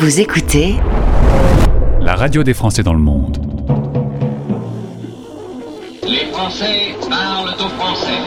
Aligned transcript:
Vous 0.00 0.20
écoutez 0.20 0.76
la 2.00 2.14
radio 2.14 2.44
des 2.44 2.54
Français 2.54 2.84
dans 2.84 2.92
le 2.92 3.00
monde. 3.00 3.36
Les 6.04 6.26
Français 6.32 6.94
parlent 7.10 7.56
au 7.58 7.68
français. 7.68 8.20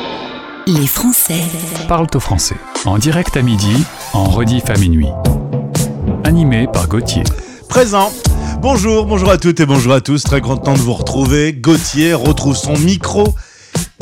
Les 0.67 0.87
Français 0.87 1.41
Parlent 1.87 2.07
au 2.13 2.19
français. 2.19 2.57
En 2.83 2.97
direct 2.97 3.37
à 3.37 3.41
midi, 3.41 3.85
en 4.11 4.25
rediff 4.25 4.69
à 4.69 4.77
minuit. 4.77 5.07
Animé 6.25 6.67
par 6.67 6.89
Gauthier. 6.89 7.23
Présent. 7.69 8.11
Bonjour, 8.59 9.05
bonjour 9.05 9.29
à 9.29 9.37
toutes 9.37 9.61
et 9.61 9.65
bonjour 9.65 9.93
à 9.93 10.01
tous. 10.01 10.23
Très 10.23 10.41
content 10.41 10.73
de 10.73 10.79
vous 10.79 10.93
retrouver. 10.93 11.53
Gauthier 11.53 12.13
retrouve 12.13 12.57
son 12.57 12.73
micro 12.73 13.33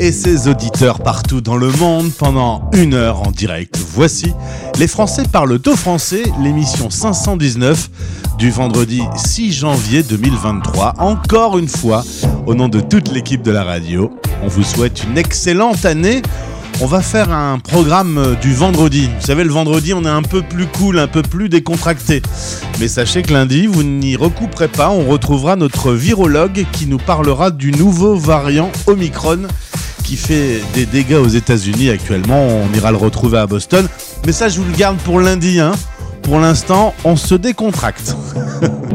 et 0.00 0.12
ses 0.12 0.48
auditeurs 0.48 0.98
partout 1.00 1.42
dans 1.42 1.58
le 1.58 1.70
monde 1.72 2.10
pendant 2.18 2.70
une 2.72 2.94
heure 2.94 3.20
en 3.22 3.30
direct. 3.30 3.78
Voici 3.92 4.32
Les 4.78 4.88
Français 4.88 5.24
parlent 5.30 5.60
au 5.66 5.76
français, 5.76 6.22
l'émission 6.42 6.88
519 6.88 7.90
du 8.38 8.50
vendredi 8.50 9.02
6 9.14 9.52
janvier 9.52 10.02
2023. 10.02 10.94
Encore 10.98 11.58
une 11.58 11.68
fois, 11.68 12.02
au 12.46 12.54
nom 12.54 12.68
de 12.68 12.80
toute 12.80 13.12
l'équipe 13.12 13.42
de 13.42 13.50
la 13.50 13.62
radio, 13.62 14.10
on 14.42 14.48
vous 14.48 14.64
souhaite 14.64 15.04
une 15.04 15.18
excellente 15.18 15.84
année. 15.84 16.22
On 16.80 16.86
va 16.86 17.02
faire 17.02 17.30
un 17.30 17.58
programme 17.58 18.36
du 18.40 18.54
vendredi. 18.54 19.10
Vous 19.20 19.26
savez, 19.26 19.44
le 19.44 19.52
vendredi, 19.52 19.92
on 19.92 20.02
est 20.04 20.08
un 20.08 20.22
peu 20.22 20.40
plus 20.40 20.66
cool, 20.66 20.98
un 20.98 21.08
peu 21.08 21.20
plus 21.20 21.50
décontracté. 21.50 22.22
Mais 22.78 22.88
sachez 22.88 23.20
que 23.20 23.34
lundi, 23.34 23.66
vous 23.66 23.82
n'y 23.82 24.16
recouperez 24.16 24.68
pas. 24.68 24.88
On 24.88 25.04
retrouvera 25.04 25.56
notre 25.56 25.92
virologue 25.92 26.64
qui 26.72 26.86
nous 26.86 26.96
parlera 26.96 27.50
du 27.50 27.70
nouveau 27.72 28.16
variant 28.16 28.70
Omicron 28.86 29.40
qui 30.02 30.16
fait 30.16 30.60
des 30.74 30.86
dégâts 30.86 31.14
aux 31.14 31.28
États-Unis 31.28 31.90
actuellement. 31.90 32.46
On 32.46 32.72
ira 32.74 32.90
le 32.90 32.96
retrouver 32.96 33.38
à 33.38 33.46
Boston. 33.46 33.88
Mais 34.26 34.32
ça, 34.32 34.48
je 34.48 34.60
vous 34.60 34.66
le 34.70 34.76
garde 34.76 34.98
pour 34.98 35.20
lundi. 35.20 35.60
Hein. 35.60 35.72
Pour 36.22 36.38
l'instant, 36.38 36.94
on 37.04 37.16
se 37.16 37.34
décontracte. 37.34 38.16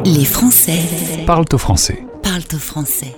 Les 0.06 0.26
Français 0.26 0.80
Parlent 1.26 1.46
au 1.52 1.58
français. 1.58 2.06
parlent 2.24 2.44
au 2.54 2.58
français. 2.60 3.16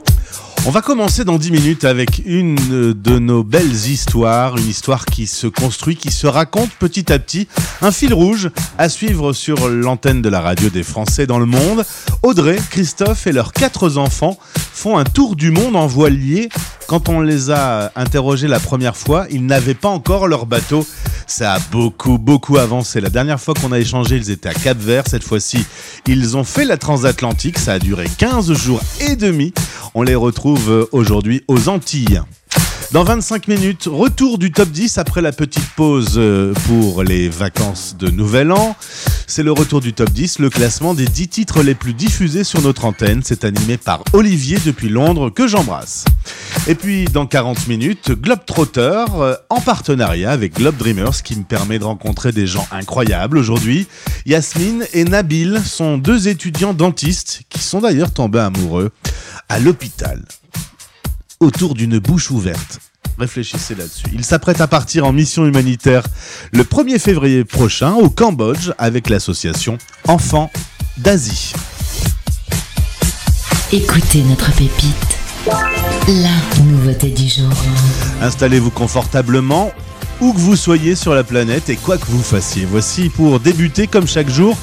On 0.67 0.71
va 0.71 0.81
commencer 0.81 1.23
dans 1.23 1.37
10 1.37 1.51
minutes 1.51 1.85
avec 1.85 2.21
une 2.25 2.57
de 2.91 3.19
nos 3.19 3.41
belles 3.41 3.71
histoires, 3.71 4.57
une 4.57 4.67
histoire 4.67 5.05
qui 5.05 5.25
se 5.25 5.47
construit, 5.47 5.95
qui 5.95 6.11
se 6.11 6.27
raconte 6.27 6.71
petit 6.71 7.09
à 7.09 7.19
petit, 7.19 7.47
un 7.81 7.93
fil 7.93 8.13
rouge 8.13 8.49
à 8.77 8.89
suivre 8.89 9.31
sur 9.31 9.69
l'antenne 9.69 10.21
de 10.21 10.27
la 10.27 10.41
radio 10.41 10.67
des 10.67 10.83
Français 10.83 11.25
dans 11.25 11.39
le 11.39 11.45
monde. 11.45 11.85
Audrey, 12.21 12.57
Christophe 12.69 13.27
et 13.27 13.31
leurs 13.31 13.53
quatre 13.53 13.97
enfants 13.97 14.37
font 14.73 14.97
un 14.97 15.05
tour 15.05 15.37
du 15.37 15.51
monde 15.51 15.77
en 15.77 15.87
voilier. 15.87 16.49
Quand 16.87 17.07
on 17.07 17.21
les 17.21 17.49
a 17.49 17.93
interrogés 17.95 18.49
la 18.49 18.59
première 18.59 18.97
fois, 18.97 19.25
ils 19.29 19.45
n'avaient 19.45 19.73
pas 19.73 19.89
encore 19.89 20.27
leur 20.27 20.45
bateau. 20.45 20.85
Ça 21.27 21.53
a 21.53 21.59
beaucoup, 21.71 22.17
beaucoup 22.17 22.57
avancé. 22.57 23.01
La 23.01 23.09
dernière 23.09 23.39
fois 23.39 23.53
qu'on 23.53 23.71
a 23.71 23.79
échangé, 23.79 24.15
ils 24.15 24.31
étaient 24.31 24.49
à 24.49 24.53
Cap 24.53 24.77
Vert. 24.77 25.03
Cette 25.07 25.23
fois-ci, 25.23 25.65
ils 26.07 26.37
ont 26.37 26.45
fait 26.45 26.63
la 26.63 26.77
transatlantique. 26.77 27.57
Ça 27.57 27.73
a 27.73 27.79
duré 27.79 28.07
15 28.17 28.53
jours 28.53 28.81
et 29.01 29.15
demi. 29.15 29.53
On 29.93 30.03
les 30.03 30.15
retrouve 30.15 30.56
aujourd'hui 30.91 31.43
aux 31.47 31.69
Antilles. 31.69 32.21
Dans 32.93 33.03
25 33.03 33.49
minutes, 33.49 33.89
retour 33.91 34.37
du 34.37 34.51
top 34.51 34.69
10 34.69 34.97
après 34.97 35.21
la 35.21 35.33
petite 35.33 35.69
pause 35.75 36.13
euh, 36.15 36.53
pour 36.67 37.03
les 37.03 37.27
vacances 37.27 37.97
de 37.97 38.09
Nouvel 38.09 38.53
An. 38.53 38.77
C'est 39.27 39.43
le 39.43 39.51
retour 39.51 39.81
du 39.81 39.91
top 39.91 40.09
10, 40.09 40.39
le 40.39 40.49
classement 40.49 40.93
des 40.93 41.05
10 41.05 41.27
titres 41.27 41.63
les 41.63 41.75
plus 41.75 41.93
diffusés 41.93 42.45
sur 42.45 42.61
notre 42.61 42.85
antenne. 42.85 43.23
C'est 43.25 43.43
animé 43.43 43.75
par 43.75 44.03
Olivier 44.13 44.57
depuis 44.65 44.87
Londres 44.87 45.29
que 45.29 45.47
j'embrasse. 45.47 46.05
Et 46.67 46.75
puis 46.75 47.05
dans 47.05 47.27
40 47.27 47.67
minutes, 47.67 48.13
Globetrotter 48.13 49.03
euh, 49.15 49.35
en 49.49 49.59
partenariat 49.59 50.31
avec 50.31 50.53
Globe 50.53 50.77
Dreamers 50.77 51.23
qui 51.23 51.35
me 51.35 51.43
permet 51.43 51.79
de 51.79 51.83
rencontrer 51.83 52.31
des 52.31 52.47
gens 52.47 52.65
incroyables 52.71 53.37
aujourd'hui. 53.37 53.85
Yasmine 54.25 54.85
et 54.93 55.03
Nabil 55.03 55.61
sont 55.65 55.97
deux 55.97 56.29
étudiants 56.29 56.73
dentistes 56.73 57.41
qui 57.49 57.59
sont 57.59 57.81
d'ailleurs 57.81 58.11
tombés 58.11 58.39
amoureux 58.39 58.91
à 59.49 59.59
l'hôpital 59.59 60.23
autour 61.39 61.73
d'une 61.73 61.99
bouche 61.99 62.31
ouverte. 62.31 62.79
Réfléchissez 63.17 63.75
là-dessus. 63.75 64.05
Ils 64.13 64.25
s'apprêtent 64.25 64.61
à 64.61 64.67
partir 64.67 65.05
en 65.05 65.11
mission 65.11 65.45
humanitaire 65.45 66.03
le 66.51 66.63
1er 66.63 66.99
février 66.99 67.43
prochain 67.43 67.93
au 67.93 68.09
Cambodge 68.09 68.71
avec 68.77 69.09
l'association 69.09 69.77
Enfants 70.07 70.51
d'Asie. 70.97 71.53
Écoutez 73.71 74.23
notre 74.23 74.51
pépite. 74.53 75.17
La 76.07 76.63
nouveauté 76.63 77.09
du 77.09 77.27
jour. 77.27 77.51
Installez-vous 78.21 78.71
confortablement 78.71 79.71
où 80.21 80.33
que 80.33 80.39
vous 80.39 80.55
soyez 80.55 80.95
sur 80.95 81.13
la 81.13 81.23
planète 81.23 81.69
et 81.69 81.75
quoi 81.75 81.97
que 81.97 82.05
vous 82.05 82.23
fassiez. 82.23 82.65
Voici 82.65 83.09
pour 83.09 83.39
débuter 83.39 83.87
comme 83.87 84.07
chaque 84.07 84.29
jour 84.29 84.57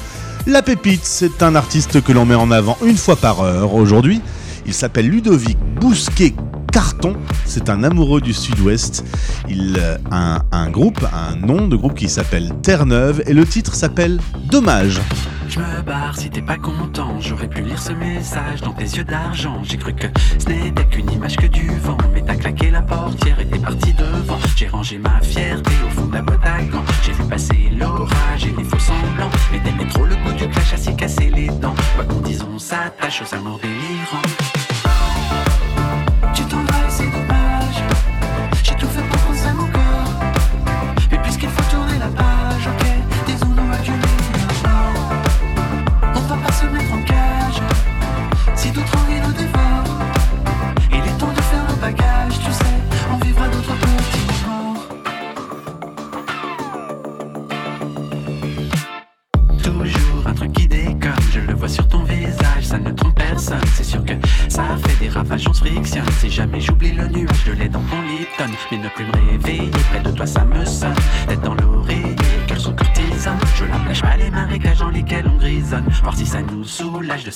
la 0.47 0.61
pépite. 0.61 1.03
C'est 1.03 1.43
un 1.43 1.55
artiste 1.55 2.01
que 2.01 2.11
l'on 2.11 2.25
met 2.25 2.35
en 2.35 2.51
avant 2.51 2.77
une 2.85 2.97
fois 2.97 3.15
par 3.15 3.41
heure. 3.41 3.73
Aujourd'hui, 3.73 4.21
il 4.65 4.73
s'appelle 4.73 5.07
Ludovic 5.07 5.57
Bousquet 5.79 6.33
Carton. 6.75 7.15
C'est 7.45 7.69
un 7.69 7.85
amoureux 7.85 8.19
du 8.19 8.33
Sud-Ouest. 8.33 9.05
Il 9.47 9.79
a 9.79 9.97
un, 10.11 10.41
un 10.51 10.69
groupe, 10.69 11.07
un 11.13 11.37
nom 11.37 11.69
de 11.69 11.77
groupe 11.77 11.95
qui 11.95 12.09
s'appelle 12.09 12.51
Terre-Neuve 12.63 13.23
et 13.27 13.33
le 13.33 13.45
titre 13.45 13.73
s'appelle 13.73 14.19
Dommage. 14.51 14.99
Je 15.47 15.59
me 15.59 15.81
barre 15.83 16.17
si 16.17 16.29
t'es 16.29 16.41
pas 16.41 16.57
content. 16.57 17.15
J'aurais 17.21 17.47
pu 17.47 17.61
lire 17.61 17.81
ce 17.81 17.93
message 17.93 18.59
dans 18.59 18.73
tes 18.73 18.83
yeux 18.83 19.05
d'argent. 19.05 19.61
J'ai 19.63 19.77
cru 19.77 19.93
que 19.93 20.07
ce 20.37 20.49
n'était 20.49 20.83
qu'une 20.87 21.09
image 21.13 21.37
que 21.37 21.47
du 21.47 21.65
vent. 21.77 21.97
Mais 22.13 22.21
t'as 22.21 22.35
claqué 22.35 22.71
la 22.71 22.81
portière 22.81 23.39
et 23.39 23.45
t'es 23.45 23.59
parti 23.59 23.93
devant. 23.93 24.39
J'ai 24.57 24.67
rangé 24.67 24.97
ma 24.97 25.21
fierté 25.21 25.71
au 25.87 25.89
fond 25.91 26.09
la 26.11 26.23
boîte 26.23 26.43
à 26.43 26.61
gants. 26.61 26.83
J'ai 27.05 27.13
vu 27.13 27.23
passer 27.23 27.69
l'orage 27.79 28.47
et 28.47 28.53
les 28.57 28.65
faux 28.65 28.79
semblants. 28.79 29.31
Mais 29.53 29.59
t'aimais 29.63 29.89
trop 29.89 30.03
le 30.03 30.15
goût 30.17 30.33
du 30.37 30.49
clash 30.49 30.73
à 30.73 30.77
s'y 30.77 30.93
casser 30.93 31.31
les 31.33 31.47
dents. 31.47 31.75
Quoi 31.95 32.03
qu'on 32.03 32.19
dise, 32.19 32.43
on 32.53 32.59
s'attache 32.59 33.21
aux 33.21 33.33
amours 33.33 33.61
délirants. 33.61 34.54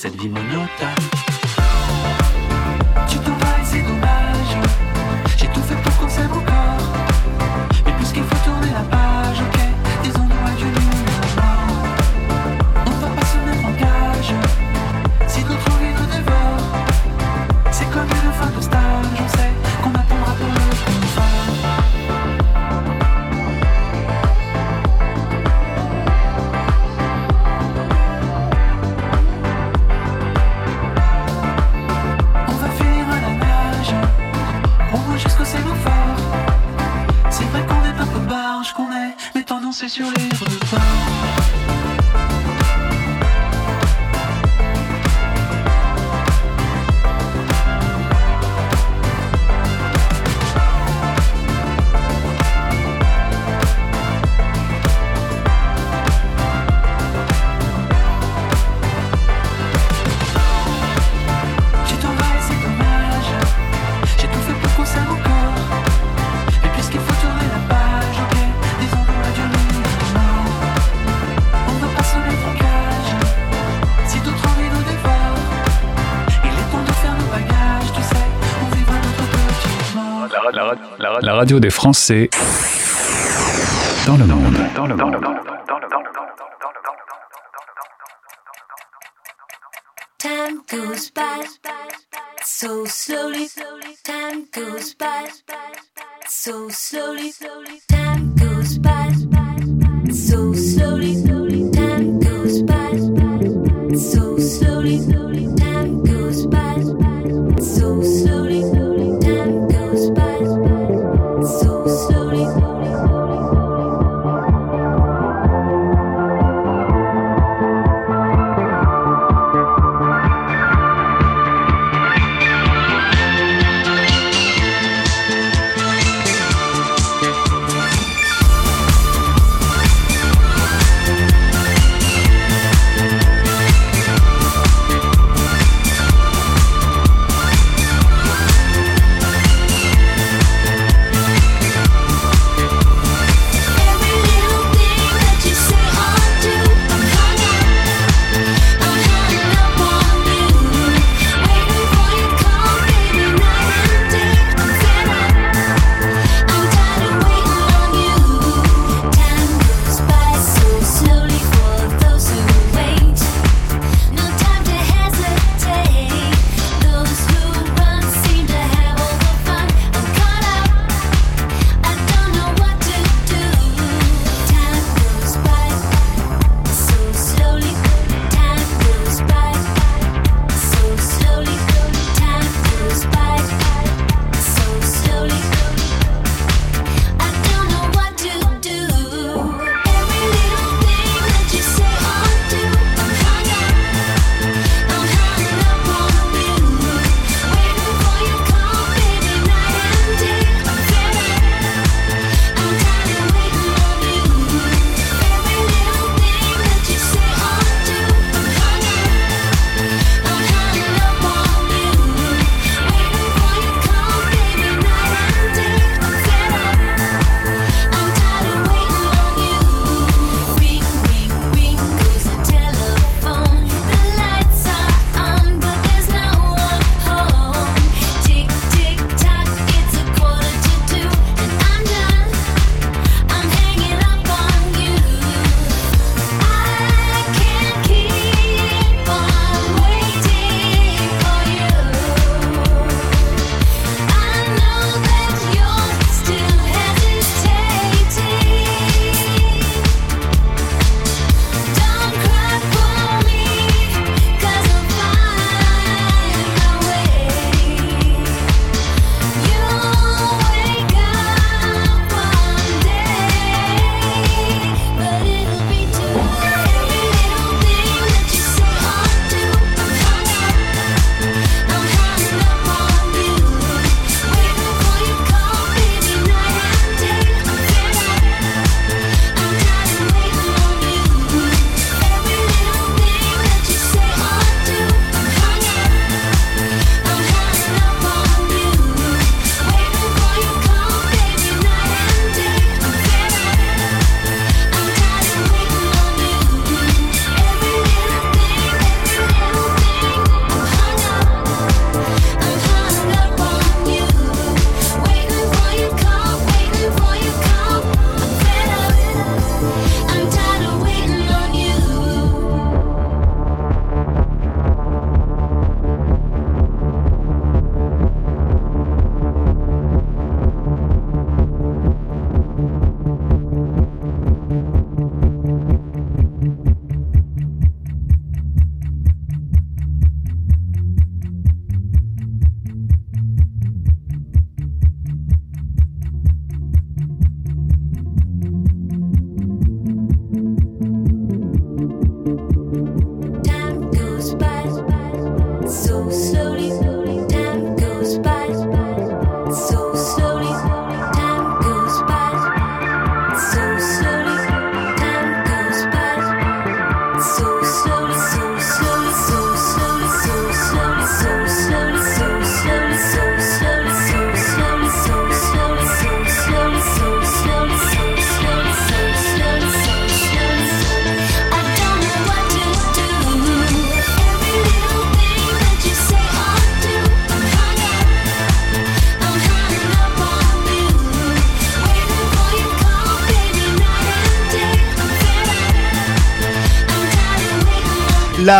Cette 0.00 0.16
vie 0.16 0.29
radio 81.40 81.58
des 81.58 81.70
Français 81.70 82.28
dans 84.06 84.18
le 84.18 84.26
monde. 84.26 84.58
Dans 84.76 84.86
le 84.86 84.94
monde. 84.94 85.19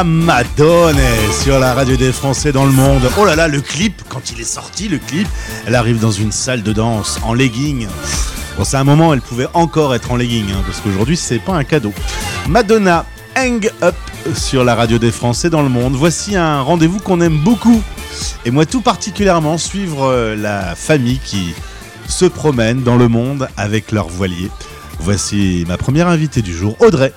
La 0.01 0.05
Madone 0.05 0.97
sur 1.43 1.59
la 1.59 1.75
radio 1.75 1.95
des 1.95 2.11
Français 2.11 2.53
dans 2.53 2.65
le 2.65 2.73
monde. 2.73 3.03
Oh 3.19 3.27
là 3.27 3.37
là, 3.37 3.49
le 3.49 3.61
clip, 3.61 4.01
quand 4.09 4.31
il 4.31 4.41
est 4.41 4.45
sorti, 4.45 4.89
le 4.89 4.97
clip, 4.97 5.29
elle 5.67 5.75
arrive 5.75 5.99
dans 5.99 6.11
une 6.11 6.33
salle 6.33 6.63
de 6.63 6.73
danse 6.73 7.21
en 7.23 7.35
legging. 7.35 7.87
Bon, 8.57 8.65
c'est 8.65 8.79
un 8.79 8.85
moment, 8.85 9.13
elle 9.13 9.21
pouvait 9.21 9.49
encore 9.53 9.95
être 9.95 10.11
en 10.11 10.17
legging, 10.17 10.53
hein, 10.53 10.63
parce 10.65 10.81
qu'aujourd'hui, 10.81 11.19
c'est 11.19 11.39
pas 11.39 11.53
un 11.53 11.65
cadeau. 11.65 11.93
Madonna, 12.49 13.05
Hang 13.37 13.71
Up 13.83 13.95
sur 14.35 14.65
la 14.65 14.75
radio 14.75 14.97
des 14.97 15.13
Français 15.13 15.51
dans 15.51 15.61
le 15.61 15.69
monde. 15.69 15.93
Voici 15.97 16.35
un 16.35 16.63
rendez-vous 16.63 17.01
qu'on 17.01 17.21
aime 17.21 17.37
beaucoup. 17.37 17.83
Et 18.47 18.51
moi, 18.51 18.65
tout 18.65 18.81
particulièrement, 18.81 19.59
suivre 19.59 20.05
euh, 20.07 20.35
la 20.35 20.77
famille 20.77 21.21
qui 21.23 21.53
se 22.09 22.25
promène 22.25 22.83
dans 22.83 22.97
le 22.97 23.09
monde 23.09 23.49
avec 23.59 23.93
leur 23.93 24.09
voilier. 24.09 24.51
Voici 24.99 25.67
ma 25.69 25.77
première 25.77 26.09
invitée 26.09 26.41
du 26.41 26.57
jour, 26.57 26.75
Audrey. 26.81 27.13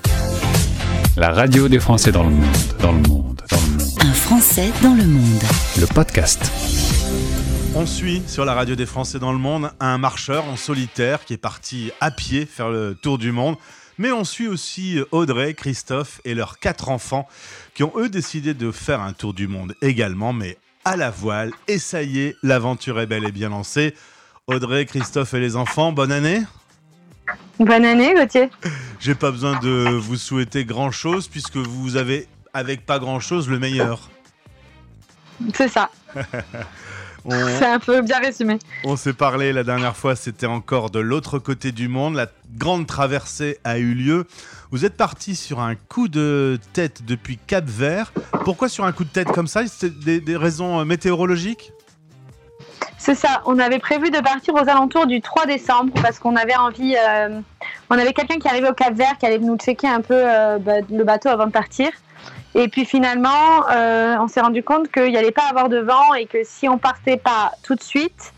La 1.16 1.30
radio 1.30 1.68
des 1.68 1.80
Français 1.80 2.12
dans 2.12 2.24
le 2.24 2.32
monde, 2.32 2.56
dans 2.80 2.92
le 2.92 2.98
monde, 2.98 3.42
dans 3.48 3.62
le 3.62 3.68
monde. 3.68 3.82
Un 4.00 4.14
Français 4.14 4.72
dans 4.82 4.96
le 4.96 5.04
monde. 5.04 5.44
Le 5.80 5.86
podcast. 5.86 6.52
On 7.76 7.86
suit 7.86 8.24
sur 8.26 8.46
la 8.46 8.56
radio 8.56 8.74
des 8.74 8.88
Français 8.88 9.20
dans 9.20 9.32
le 9.32 9.38
monde 9.38 9.70
un 9.80 10.00
marcheur 10.00 10.46
en 10.46 10.56
solitaire 10.56 11.24
qui 11.24 11.34
est 11.34 11.38
parti 11.38 11.92
à 12.02 12.10
pied 12.10 12.48
faire 12.48 12.70
le 12.70 12.98
tour 13.00 13.20
du 13.20 13.32
monde. 13.32 13.58
Mais 14.00 14.12
on 14.12 14.24
suit 14.24 14.48
aussi 14.48 15.02
Audrey, 15.12 15.54
Christophe 15.54 16.20
et 16.26 16.34
leurs 16.34 16.58
quatre 16.58 16.90
enfants 16.90 17.28
qui 17.76 17.84
ont 17.84 17.94
eux 17.96 18.10
décidé 18.10 18.56
de 18.56 18.72
faire 18.72 19.00
un 19.00 19.14
tour 19.14 19.36
du 19.36 19.48
monde 19.48 19.76
également, 19.84 20.34
mais 20.34 20.58
à 20.84 20.98
la 20.98 21.12
voile. 21.12 21.52
Et 21.68 21.78
ça 21.78 22.02
y 22.02 22.22
est, 22.22 22.36
l'aventure 22.42 23.00
est 23.00 23.06
bel 23.06 23.24
et 23.24 23.32
bien 23.32 23.50
lancée. 23.50 23.94
Audrey, 24.48 24.88
Christophe 24.88 25.36
et 25.36 25.40
les 25.40 25.56
enfants, 25.58 25.92
bonne 25.92 26.12
année 26.12 26.42
Bonne 27.64 27.86
année, 27.86 28.14
Gauthier. 28.14 28.50
J'ai 29.00 29.16
pas 29.16 29.32
besoin 29.32 29.58
de 29.60 29.90
vous 29.98 30.18
souhaiter 30.18 30.66
grand 30.66 30.92
chose 30.92 31.30
puisque 31.30 31.56
vous 31.56 31.96
avez, 31.96 32.28
avec 32.54 32.86
pas 32.86 33.00
grand 33.00 33.22
chose, 33.22 33.48
le 33.50 33.58
meilleur. 33.58 34.10
C'est 35.54 35.70
ça. 35.70 35.90
On, 37.26 37.32
C'est 37.32 37.66
un 37.66 37.80
peu 37.80 38.02
bien 38.02 38.20
résumé. 38.20 38.60
on 38.84 38.98
s'est 38.98 39.14
parlé 39.14 39.54
la 39.54 39.64
dernière 39.64 39.96
fois, 39.96 40.14
c'était 40.18 40.46
encore 40.46 40.90
de 40.90 41.00
l'autre 41.00 41.40
côté 41.40 41.72
du 41.72 41.88
monde. 41.88 42.16
La 42.16 42.28
grande 42.58 42.86
traversée 42.86 43.60
a 43.64 43.78
eu 43.78 43.94
lieu. 43.94 44.28
Vous 44.72 44.84
êtes 44.84 44.98
parti 44.98 45.38
sur 45.38 45.62
un 45.62 45.76
coup 45.76 46.10
de 46.10 46.60
tête 46.74 47.06
depuis 47.06 47.38
Cap 47.48 47.64
Vert. 47.66 48.12
Pourquoi 48.44 48.68
sur 48.68 48.84
un 48.84 48.92
coup 48.92 49.06
de 49.06 49.10
tête 49.10 49.32
comme 49.32 49.48
ça? 49.48 49.66
C'est 49.68 49.98
des, 50.00 50.20
des 50.20 50.36
raisons 50.36 50.82
euh, 50.82 50.84
météorologiques? 50.84 51.72
C'est 52.98 53.16
ça. 53.16 53.42
On 53.46 53.60
avait 53.60 53.80
prévu 53.80 54.10
de 54.10 54.20
partir 54.20 54.54
aux 54.54 54.70
alentours 54.70 55.06
du 55.06 55.22
3 55.22 55.46
décembre 55.46 55.94
parce 56.02 56.20
qu'on 56.20 56.36
avait 56.36 56.56
envie. 56.56 56.96
euh, 56.96 57.40
on 57.90 57.98
avait 57.98 58.14
quelqu'un 58.14 58.40
qui 58.40 58.48
arrivait 58.48 58.70
au 58.70 58.74
Cap 58.74 58.94
Vert 58.94 59.18
qui 59.20 59.26
allait 59.26 59.40
nous 59.40 59.58
checker 59.58 59.88
un 59.88 60.02
peu 60.02 60.16
euh, 60.16 60.58
bah, 60.60 60.82
le 60.90 61.04
bateau 61.04 61.30
avant 61.30 61.46
de 61.46 61.52
partir. 61.52 61.90
Et 62.56 62.68
puis 62.68 62.86
finalement, 62.86 63.68
euh, 63.72 64.16
on 64.20 64.28
s'est 64.28 64.42
rendu 64.42 64.64
compte 64.64 64.92
qu'il 64.92 65.10
n'y 65.10 65.18
allait 65.18 65.32
pas 65.32 65.48
avoir 65.50 65.70
de 65.70 65.80
vent 65.80 66.14
et 66.14 66.28
que 66.28 66.40
si 66.44 66.70
on 66.70 66.78
partait 66.78 67.18
pas 67.18 67.52
tout 67.64 67.76
de 67.76 67.82
suite, 67.82 68.34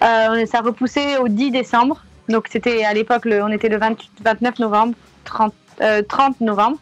ça 0.00 0.60
repoussait 0.62 1.18
au 1.18 1.28
10 1.28 1.50
décembre. 1.50 2.02
Donc 2.28 2.46
c'était 2.50 2.84
à 2.84 2.92
l'époque, 2.92 3.26
on 3.26 3.50
était 3.50 3.68
le 3.68 3.78
20 3.78 3.96
29 4.22 4.58
novembre, 4.58 4.94
30, 5.24 5.54
euh, 5.80 6.02
30 6.06 6.40
novembre. 6.40 6.76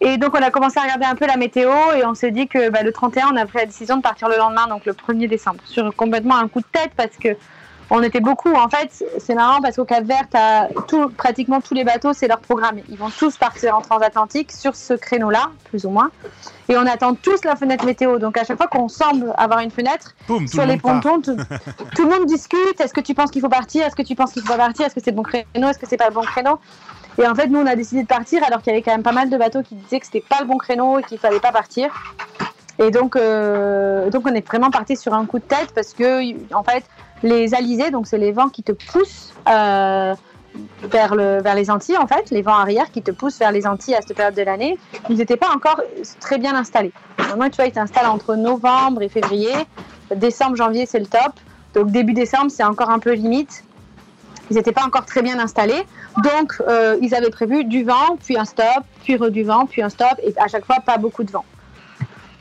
Et 0.00 0.16
donc 0.16 0.34
on 0.34 0.42
a 0.42 0.50
commencé 0.50 0.78
à 0.78 0.82
regarder 0.82 1.06
un 1.06 1.14
peu 1.14 1.26
la 1.26 1.36
météo 1.36 1.72
et 1.96 2.04
on 2.04 2.14
s'est 2.14 2.30
dit 2.30 2.46
que 2.46 2.70
bah, 2.70 2.82
le 2.82 2.92
31, 2.92 3.30
on 3.32 3.36
a 3.36 3.46
pris 3.46 3.58
la 3.58 3.66
décision 3.66 3.96
de 3.96 4.02
partir 4.02 4.28
le 4.28 4.36
lendemain, 4.36 4.66
donc 4.68 4.86
le 4.86 4.92
1er 4.92 5.28
décembre, 5.28 5.60
sur 5.64 5.94
complètement 5.96 6.36
un 6.36 6.48
coup 6.48 6.60
de 6.60 6.66
tête 6.70 6.92
parce 6.96 7.16
que 7.16 7.36
on 7.90 8.02
était 8.02 8.20
beaucoup. 8.20 8.52
En 8.52 8.68
fait, 8.68 9.04
c'est 9.18 9.34
marrant 9.34 9.60
parce 9.60 9.76
qu'au 9.76 9.84
Cap 9.84 10.04
Vert, 10.04 10.26
tout, 10.88 11.08
pratiquement 11.08 11.60
tous 11.60 11.74
les 11.74 11.84
bateaux, 11.84 12.12
c'est 12.12 12.28
leur 12.28 12.40
programme. 12.40 12.78
Ils 12.88 12.98
vont 12.98 13.10
tous 13.10 13.36
partir 13.36 13.76
en 13.76 13.80
transatlantique 13.80 14.52
sur 14.52 14.76
ce 14.76 14.94
créneau-là, 14.94 15.50
plus 15.64 15.86
ou 15.86 15.90
moins. 15.90 16.10
Et 16.68 16.76
on 16.76 16.86
attend 16.86 17.14
tous 17.14 17.44
la 17.44 17.56
fenêtre 17.56 17.86
météo. 17.86 18.18
Donc 18.18 18.36
à 18.36 18.44
chaque 18.44 18.58
fois 18.58 18.66
qu'on 18.66 18.88
semble 18.88 19.32
avoir 19.38 19.60
une 19.60 19.70
fenêtre, 19.70 20.14
Boum, 20.26 20.46
sur 20.46 20.66
le 20.66 20.72
les 20.72 20.76
pontons, 20.76 21.20
tout, 21.20 21.36
tout 21.96 22.02
le 22.02 22.10
monde 22.10 22.26
discute. 22.26 22.78
Est-ce 22.78 22.92
que 22.92 23.00
tu 23.00 23.14
penses 23.14 23.30
qu'il 23.30 23.40
faut 23.40 23.48
partir? 23.48 23.86
Est-ce 23.86 23.96
que 23.96 24.02
tu 24.02 24.14
penses 24.14 24.32
qu'il 24.32 24.42
faut 24.42 24.52
pas 24.52 24.58
partir? 24.58 24.86
Est-ce 24.86 24.94
que 24.94 25.00
c'est 25.02 25.12
le 25.12 25.16
bon 25.16 25.22
créneau? 25.22 25.68
Est-ce 25.68 25.78
que 25.78 25.88
c'est 25.88 25.96
pas 25.96 26.08
le 26.08 26.14
bon 26.14 26.22
créneau? 26.22 26.58
Et 27.18 27.26
en 27.26 27.34
fait, 27.34 27.48
nous, 27.48 27.58
on 27.58 27.66
a 27.66 27.74
décidé 27.74 28.02
de 28.02 28.06
partir 28.06 28.44
alors 28.44 28.62
qu'il 28.62 28.72
y 28.72 28.76
avait 28.76 28.82
quand 28.82 28.92
même 28.92 29.02
pas 29.02 29.12
mal 29.12 29.28
de 29.28 29.36
bateaux 29.36 29.62
qui 29.62 29.74
disaient 29.74 29.98
que 29.98 30.06
c'était 30.06 30.24
pas 30.26 30.38
le 30.40 30.46
bon 30.46 30.56
créneau 30.56 31.00
et 31.00 31.02
qu'il 31.02 31.18
fallait 31.18 31.40
pas 31.40 31.52
partir. 31.52 31.90
Et 32.78 32.92
donc, 32.92 33.16
euh, 33.16 34.08
donc 34.08 34.24
on 34.26 34.34
est 34.34 34.46
vraiment 34.46 34.70
parti 34.70 34.96
sur 34.96 35.12
un 35.12 35.26
coup 35.26 35.40
de 35.40 35.44
tête 35.44 35.72
parce 35.74 35.94
que, 35.94 36.54
en 36.54 36.62
fait, 36.62 36.84
les 37.24 37.54
alizés, 37.54 37.90
donc 37.90 38.06
c'est 38.06 38.18
les 38.18 38.30
vents 38.30 38.48
qui 38.48 38.62
te 38.62 38.70
poussent 38.70 39.34
euh, 39.48 40.14
vers, 40.84 41.16
le, 41.16 41.42
vers 41.42 41.56
les 41.56 41.70
Antilles, 41.70 41.98
en 41.98 42.06
fait, 42.06 42.30
les 42.30 42.42
vents 42.42 42.56
arrière 42.56 42.92
qui 42.92 43.02
te 43.02 43.10
poussent 43.10 43.38
vers 43.40 43.50
les 43.50 43.66
Antilles 43.66 43.96
à 43.96 44.00
cette 44.00 44.16
période 44.16 44.36
de 44.36 44.42
l'année, 44.42 44.78
ils 45.10 45.16
n'étaient 45.16 45.36
pas 45.36 45.50
encore 45.52 45.82
très 46.20 46.38
bien 46.38 46.54
installés. 46.54 46.92
Normalement, 47.18 47.50
tu 47.50 47.56
vois, 47.56 47.66
ils 47.66 47.72
t'installent 47.72 48.06
entre 48.06 48.36
novembre 48.36 49.02
et 49.02 49.08
février. 49.08 49.52
Décembre, 50.14 50.54
janvier, 50.54 50.86
c'est 50.86 51.00
le 51.00 51.06
top. 51.06 51.32
Donc 51.74 51.90
début 51.90 52.14
décembre, 52.14 52.50
c'est 52.50 52.64
encore 52.64 52.90
un 52.90 53.00
peu 53.00 53.12
limite. 53.12 53.64
Ils 54.50 54.56
n'étaient 54.56 54.72
pas 54.72 54.84
encore 54.84 55.04
très 55.04 55.22
bien 55.22 55.38
installés. 55.38 55.84
Donc, 56.22 56.54
euh, 56.66 56.96
ils 57.02 57.14
avaient 57.14 57.30
prévu 57.30 57.64
du 57.64 57.84
vent, 57.84 58.16
puis 58.22 58.36
un 58.38 58.44
stop, 58.44 58.84
puis 59.04 59.18
du 59.30 59.42
vent, 59.42 59.66
puis 59.66 59.82
un 59.82 59.88
stop, 59.88 60.14
et 60.22 60.34
à 60.38 60.48
chaque 60.48 60.64
fois, 60.64 60.76
pas 60.84 60.96
beaucoup 60.96 61.24
de 61.24 61.30
vent. 61.30 61.44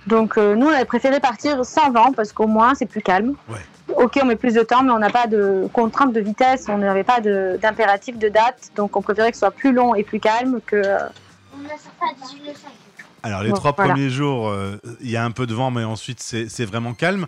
Donc, 0.08 0.38
euh, 0.38 0.56
nous, 0.56 0.68
on 0.68 0.72
avait 0.72 0.86
préféré 0.86 1.20
partir 1.20 1.66
sans 1.66 1.92
vent, 1.92 2.14
parce 2.14 2.32
qu'au 2.32 2.48
moins, 2.48 2.76
c'est 2.76 2.86
plus 2.86 3.02
calme. 3.02 3.36
Ouais. 3.50 3.60
Ok, 3.96 4.20
on 4.22 4.26
met 4.26 4.36
plus 4.36 4.54
de 4.54 4.64
temps, 4.64 4.84
mais 4.84 4.92
on 4.92 5.00
n'a 5.00 5.10
pas 5.10 5.28
de 5.28 5.68
contrainte 5.74 6.14
de 6.14 6.20
vitesse, 6.22 6.66
on 6.70 6.78
n'avait 6.78 7.04
pas 7.04 7.20
d'impératif 7.20 8.18
de, 8.18 8.30
date. 8.30 8.72
Donc, 8.76 8.96
on 8.96 9.02
préférait 9.02 9.32
que 9.32 9.36
ce 9.38 9.40
soit 9.40 9.52
plus 9.52 9.74
long 9.74 9.96
et 9.96 10.04
plus 10.04 10.20
calme 10.20 10.60
que. 10.66 10.76
euh, 10.76 11.00
Alors 13.24 13.44
les 13.44 13.50
Bon, 13.50 13.56
trois 13.56 13.74
voilà. 13.76 13.94
premiers 13.94 14.10
jours, 14.10 14.50
euh, 14.50 14.80
il 15.02 15.10
y 15.10 15.18
a 15.18 15.26
un 15.26 15.32
peu 15.32 15.46
de 15.48 15.54
vent, 15.54 15.72
mais 15.72 15.84
ensuite 15.84 16.22
c'est 16.22 16.66
vraiment 16.66 16.94
calme. 16.94 17.28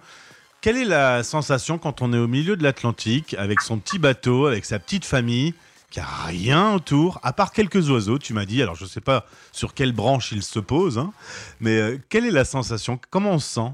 Quelle 0.62 0.76
est 0.78 0.86
la 0.86 1.24
sensation 1.24 1.78
quand 1.78 2.02
on 2.02 2.12
est 2.12 2.18
au 2.18 2.28
milieu 2.28 2.58
de 2.58 2.64
l'Atlantique, 2.64 3.34
avec 3.40 3.62
son 3.62 3.78
petit 3.78 3.98
bateau, 3.98 4.46
avec 4.46 4.66
sa 4.66 4.78
petite 4.78 5.06
famille, 5.06 5.54
qui 5.90 6.02
a 6.02 6.06
rien 6.26 6.74
autour, 6.74 7.20
à 7.24 7.32
part 7.32 7.54
quelques 7.54 7.90
oiseaux, 7.90 8.20
tu 8.20 8.34
m'as 8.34 8.44
dit, 8.46 8.62
alors 8.62 8.76
je 8.76 8.84
ne 8.84 8.90
sais 8.90 9.00
pas 9.02 9.26
sur 9.54 9.74
quelle 9.74 9.94
branche 9.94 10.34
ils 10.34 10.44
se 10.44 10.60
posent, 10.60 10.98
hein, 10.98 11.14
mais 11.62 11.78
euh, 11.78 11.98
quelle 12.10 12.26
est 12.26 12.32
la 12.32 12.44
sensation? 12.44 13.00
Comment 13.10 13.32
on 13.32 13.40
se 13.40 13.54
sent? 13.54 13.72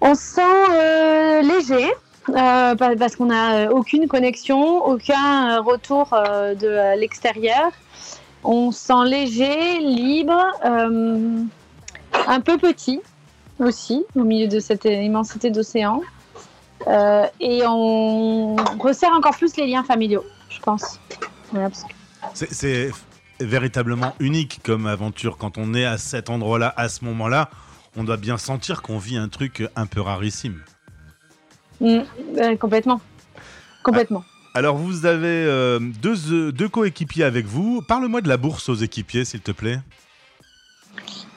On 0.00 0.14
se 0.16 0.20
sent 0.20 0.72
euh, 0.72 1.42
léger 1.42 1.92
euh, 2.30 2.74
pa- 2.74 2.96
parce 2.96 3.14
qu'on 3.16 3.26
n'a 3.26 3.70
aucune 3.70 4.08
connexion, 4.08 4.84
aucun 4.84 5.60
retour 5.60 6.08
de 6.10 6.98
l'extérieur. 6.98 7.70
On 8.42 8.72
se 8.72 8.86
sent 8.86 9.04
léger, 9.06 9.78
libre, 9.78 10.42
un 12.26 12.40
peu 12.40 12.58
petit 12.58 13.00
aussi 13.58 14.04
au 14.14 14.24
milieu 14.24 14.48
de 14.48 14.60
cette 14.60 14.84
immensité 14.84 15.50
d'océan. 15.50 16.02
Euh, 16.86 17.26
et 17.40 17.62
on 17.66 18.56
resserre 18.78 19.12
encore 19.16 19.36
plus 19.36 19.56
les 19.56 19.66
liens 19.66 19.84
familiaux, 19.84 20.24
je 20.50 20.60
pense. 20.60 21.00
C'est- 22.34 22.90
véritablement 23.40 24.14
unique 24.20 24.60
comme 24.62 24.86
aventure. 24.86 25.36
Quand 25.38 25.58
on 25.58 25.74
est 25.74 25.84
à 25.84 25.98
cet 25.98 26.30
endroit-là, 26.30 26.72
à 26.76 26.88
ce 26.88 27.04
moment-là, 27.04 27.50
on 27.96 28.04
doit 28.04 28.16
bien 28.16 28.38
sentir 28.38 28.80
qu'on 28.80 28.98
vit 28.98 29.16
un 29.16 29.28
truc 29.28 29.68
un 29.74 29.86
peu 29.86 30.00
rarissime. 30.00 30.62
Mm, 31.80 31.98
euh, 32.38 32.56
complètement. 32.56 33.00
Complètement. 33.82 34.24
Alors, 34.54 34.76
vous 34.76 35.04
avez 35.04 35.26
euh, 35.26 35.80
deux, 35.80 36.32
euh, 36.32 36.52
deux 36.52 36.68
coéquipiers 36.68 37.24
avec 37.24 37.44
vous. 37.44 37.82
Parle-moi 37.82 38.20
de 38.20 38.28
la 38.28 38.36
bourse 38.36 38.68
aux 38.68 38.76
équipiers, 38.76 39.24
s'il 39.24 39.40
te 39.40 39.50
plaît. 39.50 39.80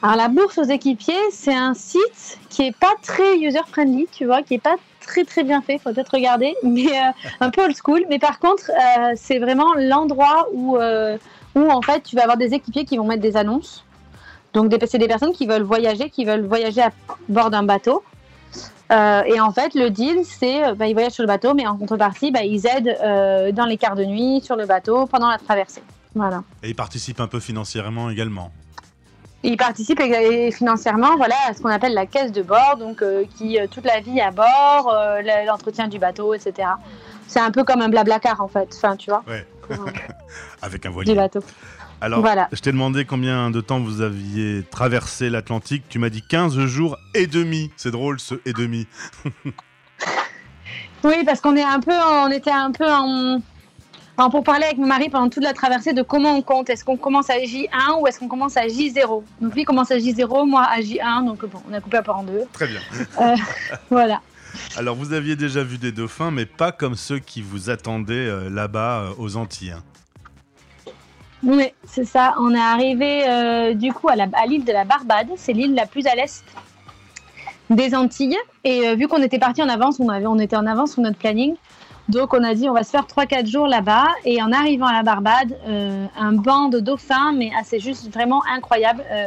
Alors 0.00 0.16
la 0.16 0.28
bourse 0.28 0.58
aux 0.58 0.64
équipiers, 0.64 1.14
c'est 1.32 1.54
un 1.54 1.74
site 1.74 2.38
qui 2.50 2.62
est 2.62 2.76
pas 2.76 2.94
très 3.02 3.36
user 3.38 3.58
friendly, 3.66 4.06
tu 4.12 4.26
vois, 4.26 4.42
qui 4.42 4.54
est 4.54 4.62
pas 4.62 4.76
très 5.00 5.24
très 5.24 5.42
bien 5.42 5.60
fait, 5.60 5.78
faut 5.78 5.92
peut-être 5.92 6.14
regarder, 6.14 6.54
mais 6.62 6.86
euh, 6.86 7.10
un 7.40 7.50
peu 7.50 7.64
old 7.64 7.74
school. 7.76 8.04
Mais 8.08 8.20
par 8.20 8.38
contre, 8.38 8.70
euh, 8.70 9.14
c'est 9.16 9.38
vraiment 9.38 9.74
l'endroit 9.74 10.46
où 10.52 10.76
euh, 10.76 11.18
où 11.56 11.68
en 11.68 11.82
fait 11.82 12.02
tu 12.02 12.14
vas 12.14 12.22
avoir 12.22 12.36
des 12.36 12.54
équipiers 12.54 12.84
qui 12.84 12.96
vont 12.96 13.04
mettre 13.04 13.22
des 13.22 13.36
annonces. 13.36 13.84
Donc 14.52 14.72
c'est 14.86 14.98
des 14.98 15.08
personnes 15.08 15.32
qui 15.32 15.46
veulent 15.46 15.62
voyager, 15.62 16.10
qui 16.10 16.24
veulent 16.24 16.46
voyager 16.46 16.82
à 16.82 16.90
bord 17.28 17.50
d'un 17.50 17.64
bateau. 17.64 18.02
Et 18.90 19.38
en 19.38 19.52
fait, 19.52 19.74
le 19.74 19.90
deal, 19.90 20.22
c'est 20.24 20.74
bah, 20.74 20.86
ils 20.86 20.94
voyagent 20.94 21.12
sur 21.12 21.22
le 21.22 21.28
bateau, 21.28 21.52
mais 21.52 21.66
en 21.66 21.76
contrepartie, 21.76 22.30
bah, 22.30 22.42
ils 22.42 22.66
aident 22.66 23.54
dans 23.54 23.66
les 23.66 23.76
quarts 23.76 23.96
de 23.96 24.04
nuit, 24.06 24.40
sur 24.42 24.56
le 24.56 24.64
bateau, 24.64 25.04
pendant 25.04 25.28
la 25.28 25.36
traversée. 25.36 25.82
Voilà. 26.14 26.42
Et 26.62 26.70
ils 26.70 26.74
participent 26.74 27.20
un 27.20 27.26
peu 27.26 27.38
financièrement 27.38 28.08
également. 28.08 28.50
Ils 29.44 29.56
participent 29.56 30.00
ég- 30.00 30.52
financièrement 30.52 31.16
voilà, 31.16 31.36
à 31.48 31.54
ce 31.54 31.60
qu'on 31.62 31.68
appelle 31.68 31.94
la 31.94 32.06
caisse 32.06 32.32
de 32.32 32.42
bord, 32.42 32.76
donc 32.78 33.02
euh, 33.02 33.24
qui 33.36 33.58
euh, 33.58 33.66
toute 33.70 33.84
la 33.84 34.00
vie 34.00 34.20
à 34.20 34.30
bord, 34.32 34.92
euh, 34.92 35.20
l'entretien 35.46 35.86
du 35.88 35.98
bateau, 35.98 36.34
etc. 36.34 36.68
C'est 37.28 37.40
un 37.40 37.50
peu 37.50 37.62
comme 37.62 37.80
un 37.82 37.88
blablacar 37.88 38.40
en 38.40 38.48
fait, 38.48 38.68
enfin 38.76 38.96
tu 38.96 39.10
vois, 39.10 39.22
Ouais. 39.28 39.46
Avec 40.62 40.84
un 40.86 40.88
du 40.88 40.94
voilier. 40.94 41.14
bateau. 41.14 41.40
Alors, 42.00 42.20
Voilà. 42.20 42.48
je 42.52 42.60
t'ai 42.60 42.70
demandé 42.72 43.04
combien 43.04 43.50
de 43.50 43.60
temps 43.60 43.80
vous 43.80 44.00
aviez 44.02 44.62
traversé 44.70 45.28
l'Atlantique. 45.30 45.84
Tu 45.88 45.98
m'as 45.98 46.10
dit 46.10 46.22
15 46.22 46.56
jours 46.66 46.96
et 47.14 47.26
demi. 47.26 47.70
C'est 47.76 47.90
drôle 47.90 48.18
ce 48.20 48.36
et 48.46 48.52
demi. 48.52 48.86
Oui, 51.04 51.24
parce 51.24 51.40
qu'on 51.40 51.54
est 51.56 51.62
un 51.62 51.78
peu, 51.80 51.92
on 51.92 52.28
était 52.30 52.50
un 52.50 52.72
peu 52.72 52.84
en, 52.90 53.40
enfin, 54.18 54.30
pour 54.30 54.42
parler 54.42 54.64
avec 54.64 54.78
mon 54.78 54.86
mari 54.86 55.08
pendant 55.08 55.28
toute 55.28 55.44
la 55.44 55.52
traversée 55.52 55.92
de 55.92 56.02
comment 56.02 56.34
on 56.34 56.42
compte. 56.42 56.68
Est-ce 56.70 56.84
qu'on 56.84 56.96
commence 56.96 57.30
à 57.30 57.38
J1 57.38 58.00
ou 58.00 58.06
est-ce 58.06 58.18
qu'on 58.18 58.28
commence 58.28 58.56
à 58.56 58.66
J0 58.66 59.22
Donc 59.40 59.54
lui 59.54 59.64
commence 59.64 59.90
à 59.92 59.98
J0, 59.98 60.48
moi 60.48 60.64
à 60.64 60.80
J1, 60.80 61.24
donc 61.24 61.44
bon, 61.46 61.60
on 61.70 61.72
a 61.72 61.80
coupé 61.80 61.98
la 61.98 62.02
part 62.02 62.18
en 62.18 62.24
deux. 62.24 62.42
Très 62.52 62.66
bien. 62.66 62.80
Euh, 63.20 63.36
voilà. 63.90 64.20
Alors, 64.76 64.96
vous 64.96 65.12
aviez 65.12 65.36
déjà 65.36 65.62
vu 65.62 65.78
des 65.78 65.92
dauphins, 65.92 66.32
mais 66.32 66.46
pas 66.46 66.72
comme 66.72 66.96
ceux 66.96 67.20
qui 67.20 67.42
vous 67.42 67.70
attendaient 67.70 68.14
euh, 68.14 68.50
là-bas 68.50 69.00
euh, 69.00 69.10
aux 69.18 69.36
Antilles. 69.36 69.72
hein. 69.72 69.82
Oui, 71.44 71.66
c'est 71.84 72.04
ça. 72.04 72.34
On 72.40 72.52
est 72.52 72.58
arrivé 72.58 73.72
du 73.76 73.92
coup 73.92 74.08
à 74.08 74.16
l'île 74.16 74.64
de 74.64 74.72
la 74.72 74.84
Barbade. 74.84 75.28
C'est 75.36 75.52
l'île 75.52 75.72
la 75.72 75.86
plus 75.86 76.04
à 76.08 76.16
l'est 76.16 76.44
des 77.70 77.94
Antilles. 77.94 78.36
Et 78.64 78.96
vu 78.96 79.06
qu'on 79.06 79.22
était 79.22 79.38
parti 79.38 79.62
en 79.62 79.68
avance, 79.68 80.00
on, 80.00 80.08
avait, 80.08 80.26
on 80.26 80.40
était 80.40 80.56
en 80.56 80.66
avance 80.66 80.94
sur 80.94 81.00
notre 81.00 81.16
planning. 81.16 81.54
Donc 82.08 82.32
on 82.32 82.42
a 82.42 82.54
dit 82.54 82.68
on 82.68 82.72
va 82.72 82.84
se 82.84 82.90
faire 82.90 83.04
3-4 83.04 83.46
jours 83.46 83.66
là-bas. 83.66 84.06
Et 84.24 84.42
en 84.42 84.52
arrivant 84.52 84.86
à 84.86 84.94
la 84.94 85.02
Barbade, 85.02 85.56
euh, 85.66 86.06
un 86.18 86.32
banc 86.32 86.68
de 86.68 86.80
dauphins, 86.80 87.32
mais 87.32 87.50
ah, 87.56 87.62
c'est 87.64 87.80
juste 87.80 88.12
vraiment 88.12 88.42
incroyable. 88.50 89.04
Euh, 89.10 89.26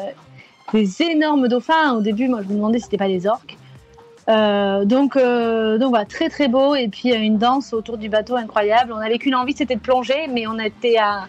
des 0.73 1.01
énormes 1.01 1.47
dauphins. 1.47 1.93
Au 1.93 2.01
début, 2.01 2.27
moi 2.27 2.41
je 2.41 2.47
me 2.47 2.55
demandais 2.55 2.79
si 2.79 2.85
c'était 2.85 2.97
pas 2.97 3.07
des 3.07 3.27
orques. 3.27 3.57
Euh, 4.29 4.85
donc, 4.85 5.15
donc 5.15 5.89
voilà, 5.89 6.05
très 6.05 6.29
très 6.29 6.47
beau. 6.47 6.75
Et 6.75 6.87
puis 6.87 7.13
une 7.13 7.37
danse 7.37 7.73
autour 7.73 7.97
du 7.97 8.09
bateau 8.09 8.35
incroyable. 8.35 8.93
On 8.93 8.99
avait 8.99 9.19
qu'une 9.19 9.35
envie, 9.35 9.53
c'était 9.53 9.75
de 9.75 9.81
plonger, 9.81 10.27
mais 10.29 10.47
on 10.47 10.57
était 10.57 10.97
à 10.97 11.27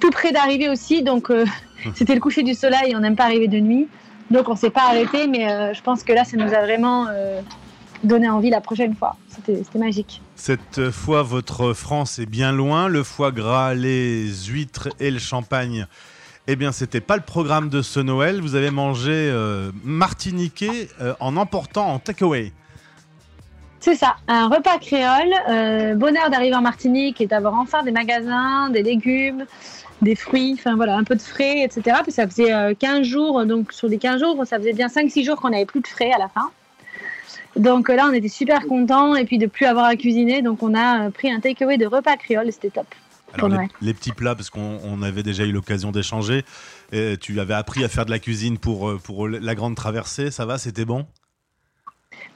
tout 0.00 0.10
près 0.10 0.32
d'arriver 0.32 0.70
aussi. 0.70 1.02
Donc 1.02 1.30
c'était 1.94 2.14
le 2.14 2.20
coucher 2.20 2.42
du 2.42 2.54
soleil. 2.54 2.94
On 2.96 3.00
n'aime 3.00 3.16
pas 3.16 3.24
arriver 3.24 3.48
de 3.48 3.58
nuit. 3.58 3.88
Donc 4.30 4.48
on 4.48 4.56
s'est 4.56 4.70
pas 4.70 4.84
arrêté, 4.88 5.26
mais 5.26 5.74
je 5.74 5.82
pense 5.82 6.02
que 6.02 6.12
là, 6.14 6.24
ça 6.24 6.36
nous 6.36 6.52
a 6.54 6.62
vraiment 6.62 7.06
euh, 8.04 8.08
donné 8.08 8.28
envie 8.28 8.50
la 8.50 8.60
prochaine 8.60 8.94
fois. 8.94 9.16
C'était 9.28 9.78
magique. 9.78 10.20
Cette 10.34 10.90
fois, 10.90 11.22
votre 11.22 11.72
France 11.72 12.18
est 12.18 12.26
bien 12.26 12.52
loin. 12.52 12.88
Le 12.88 13.02
foie 13.02 13.32
gras, 13.32 13.74
les 13.74 14.28
huîtres 14.48 14.88
et 15.00 15.10
le 15.10 15.18
champagne. 15.18 15.86
Eh 16.48 16.54
bien, 16.56 16.70
c'était 16.72 17.00
pas 17.00 17.16
le 17.16 17.22
programme 17.22 17.68
de 17.68 17.82
ce 17.82 17.98
Noël. 17.98 18.40
Vous 18.40 18.54
avez 18.54 18.70
mangé 18.70 19.10
euh, 19.12 19.72
martiniquais 19.82 20.88
euh, 21.00 21.14
en 21.18 21.36
emportant 21.36 21.86
en 21.88 21.98
takeaway. 21.98 22.52
C'est 23.80 23.94
ça, 23.96 24.16
un 24.26 24.48
repas 24.48 24.78
créole. 24.78 25.32
euh, 25.48 25.94
bonheur 25.94 26.30
d'arriver 26.30 26.56
en 26.56 26.60
Martinique 26.62 27.20
et 27.20 27.26
d'avoir 27.26 27.54
enfin 27.54 27.82
des 27.82 27.92
magasins, 27.92 28.68
des 28.70 28.82
légumes, 28.82 29.44
des 30.02 30.14
fruits, 30.16 30.54
enfin 30.58 30.74
voilà, 30.76 30.96
un 30.96 31.04
peu 31.04 31.14
de 31.14 31.22
frais, 31.22 31.62
etc. 31.62 31.98
Puis 32.02 32.12
ça 32.12 32.26
faisait 32.26 32.52
euh, 32.52 32.74
15 32.78 33.02
jours, 33.02 33.44
donc 33.44 33.72
sur 33.72 33.88
les 33.88 33.98
15 33.98 34.20
jours, 34.20 34.44
ça 34.46 34.58
faisait 34.58 34.72
bien 34.72 34.88
5-6 34.88 35.24
jours 35.24 35.36
qu'on 35.40 35.50
n'avait 35.50 35.66
plus 35.66 35.80
de 35.80 35.86
frais 35.86 36.10
à 36.12 36.18
la 36.18 36.28
fin. 36.28 36.50
Donc 37.56 37.88
euh, 37.88 37.96
là, 37.96 38.08
on 38.10 38.12
était 38.12 38.28
super 38.28 38.66
contents 38.66 39.14
et 39.14 39.24
puis 39.24 39.38
de 39.38 39.46
plus 39.46 39.66
avoir 39.66 39.86
à 39.86 39.96
cuisiner. 39.96 40.42
Donc 40.42 40.62
on 40.62 40.74
a 40.74 41.06
euh, 41.06 41.10
pris 41.10 41.30
un 41.30 41.40
takeaway 41.40 41.78
de 41.78 41.86
repas 41.86 42.16
créole 42.16 42.52
c'était 42.52 42.70
top. 42.70 42.86
Alors, 43.32 43.48
les, 43.48 43.68
les 43.82 43.94
petits 43.94 44.12
plats, 44.12 44.34
parce 44.34 44.50
qu'on 44.50 44.80
on 44.84 45.02
avait 45.02 45.22
déjà 45.22 45.44
eu 45.44 45.52
l'occasion 45.52 45.90
d'échanger. 45.90 46.44
Et 46.92 47.16
Tu 47.20 47.38
avais 47.40 47.54
appris 47.54 47.84
à 47.84 47.88
faire 47.88 48.06
de 48.06 48.10
la 48.10 48.18
cuisine 48.18 48.56
pour, 48.56 48.88
euh, 48.88 48.98
pour 49.02 49.28
la 49.28 49.54
grande 49.54 49.74
traversée. 49.74 50.30
Ça 50.30 50.46
va, 50.46 50.58
c'était 50.58 50.84
bon? 50.84 51.06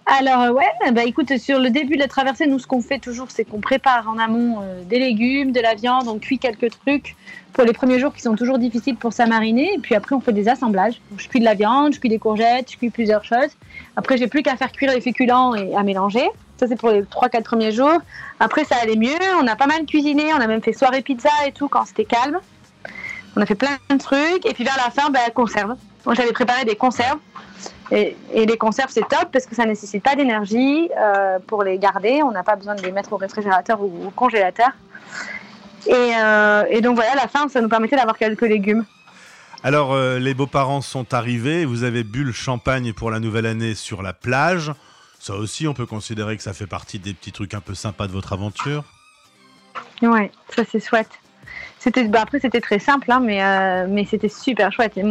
Alors 0.07 0.41
euh, 0.41 0.51
ouais, 0.51 0.93
bah 0.93 1.05
écoute, 1.05 1.37
sur 1.39 1.61
le 1.61 1.71
début 1.71 1.95
de 1.95 2.01
la 2.01 2.09
traversée, 2.09 2.47
nous 2.47 2.59
ce 2.59 2.67
qu'on 2.67 2.81
fait 2.81 2.99
toujours, 2.99 3.31
c'est 3.31 3.45
qu'on 3.45 3.61
prépare 3.61 4.09
en 4.09 4.19
amont 4.19 4.61
euh, 4.61 4.83
des 4.83 4.99
légumes, 4.99 5.53
de 5.53 5.61
la 5.61 5.75
viande, 5.75 6.09
on 6.09 6.19
cuit 6.19 6.39
quelques 6.39 6.71
trucs 6.71 7.15
pour 7.53 7.65
les 7.65 7.73
premiers 7.73 8.01
jours 8.01 8.13
qui 8.13 8.21
sont 8.21 8.35
toujours 8.35 8.59
difficiles 8.59 8.97
pour 8.97 9.13
ça 9.13 9.27
mariner, 9.27 9.75
et 9.75 9.79
puis 9.79 9.95
après 9.95 10.17
on 10.17 10.21
fait 10.21 10.33
des 10.33 10.49
assemblages. 10.49 11.01
Je 11.17 11.29
cuis 11.29 11.39
de 11.39 11.45
la 11.45 11.55
viande, 11.55 11.95
je 11.95 12.01
cuis 12.01 12.09
des 12.09 12.19
courgettes, 12.19 12.73
je 12.73 12.77
cuis 12.77 12.91
plusieurs 12.91 13.25
choses. 13.25 13.51
Après 13.95 14.17
j'ai 14.17 14.27
plus 14.27 14.43
qu'à 14.43 14.57
faire 14.57 14.73
cuire 14.73 14.93
les 14.93 15.01
féculents 15.01 15.55
et 15.55 15.77
à 15.77 15.83
mélanger. 15.85 16.29
Ça 16.57 16.67
c'est 16.67 16.77
pour 16.77 16.91
les 16.91 17.03
3-4 17.03 17.43
premiers 17.43 17.73
jours. 17.73 18.01
Après 18.41 18.65
ça 18.65 18.77
allait 18.83 18.97
mieux, 18.97 19.19
on 19.41 19.47
a 19.47 19.55
pas 19.55 19.67
mal 19.67 19.85
cuisiné, 19.87 20.25
on 20.35 20.41
a 20.41 20.47
même 20.49 20.63
fait 20.63 20.73
soirée 20.73 21.03
pizza 21.03 21.31
et 21.47 21.53
tout 21.53 21.69
quand 21.69 21.85
c'était 21.85 22.05
calme. 22.05 22.39
On 23.37 23.41
a 23.41 23.47
fait 23.47 23.55
plein 23.55 23.79
de 23.91 23.97
trucs, 23.97 24.45
et 24.45 24.55
puis 24.55 24.65
vers 24.65 24.77
la 24.77 24.91
fin, 24.91 25.09
bah, 25.11 25.21
conserve. 25.33 25.77
Moi 26.05 26.15
j'avais 26.17 26.33
préparé 26.33 26.65
des 26.65 26.75
conserves. 26.75 27.19
Et, 27.93 28.17
et 28.33 28.47
les 28.47 28.57
conserves, 28.57 28.91
c'est 28.91 29.09
top 29.09 29.31
parce 29.33 29.47
que 29.47 29.55
ça 29.57 29.67
nécessite 29.67 30.03
pas 30.03 30.15
d'énergie 30.15 30.89
euh, 30.97 31.39
pour 31.45 31.65
les 31.65 31.77
garder. 31.79 32.23
On 32.23 32.31
n'a 32.31 32.45
pas 32.45 32.55
besoin 32.55 32.77
de 32.77 32.83
les 32.83 32.93
mettre 32.93 33.13
au 33.13 33.17
réfrigérateur 33.17 33.83
ou 33.83 34.07
au 34.07 34.11
congélateur. 34.11 34.71
Et, 35.87 35.93
euh, 35.93 36.65
et 36.69 36.83
donc 36.83 36.95
voilà, 36.95 37.13
à 37.13 37.17
la 37.17 37.27
fin, 37.27 37.49
ça 37.49 37.61
nous 37.61 37.69
permettait 37.69 37.97
d'avoir 37.97 38.17
quelques 38.17 38.43
légumes. 38.43 38.85
Alors, 39.65 39.93
euh, 39.93 40.19
les 40.19 40.35
beaux-parents 40.35 40.83
sont 40.83 41.13
arrivés. 41.15 41.65
Vous 41.65 41.83
avez 41.83 42.05
bu 42.05 42.23
le 42.23 42.33
champagne 42.33 42.93
pour 42.93 43.11
la 43.11 43.19
nouvelle 43.19 43.47
année 43.47 43.75
sur 43.75 44.03
la 44.03 44.13
plage. 44.13 44.73
Ça 45.19 45.35
aussi, 45.35 45.67
on 45.67 45.75
peut 45.75 45.87
considérer 45.87 46.37
que 46.37 46.43
ça 46.43 46.53
fait 46.53 46.69
partie 46.69 46.99
des 46.99 47.13
petits 47.13 47.33
trucs 47.33 47.55
un 47.55 47.61
peu 47.61 47.75
sympas 47.75 48.07
de 48.07 48.13
votre 48.13 48.33
aventure. 48.33 48.85
Ouais, 50.01 50.31
ça 50.55 50.63
c'est 50.71 50.81
chouette. 50.81 51.11
C'était, 51.79 52.05
bah 52.05 52.21
après 52.23 52.41
c'était 52.41 52.61
très 52.61 52.79
simple, 52.79 53.11
hein, 53.13 53.21
mais, 53.21 53.87
mais 53.87 54.07
c'était 54.07 54.31
super 54.31 54.73
chouette 54.73 54.97
et 54.97 55.05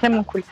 vraiment 0.00 0.22
cool. 0.22 0.42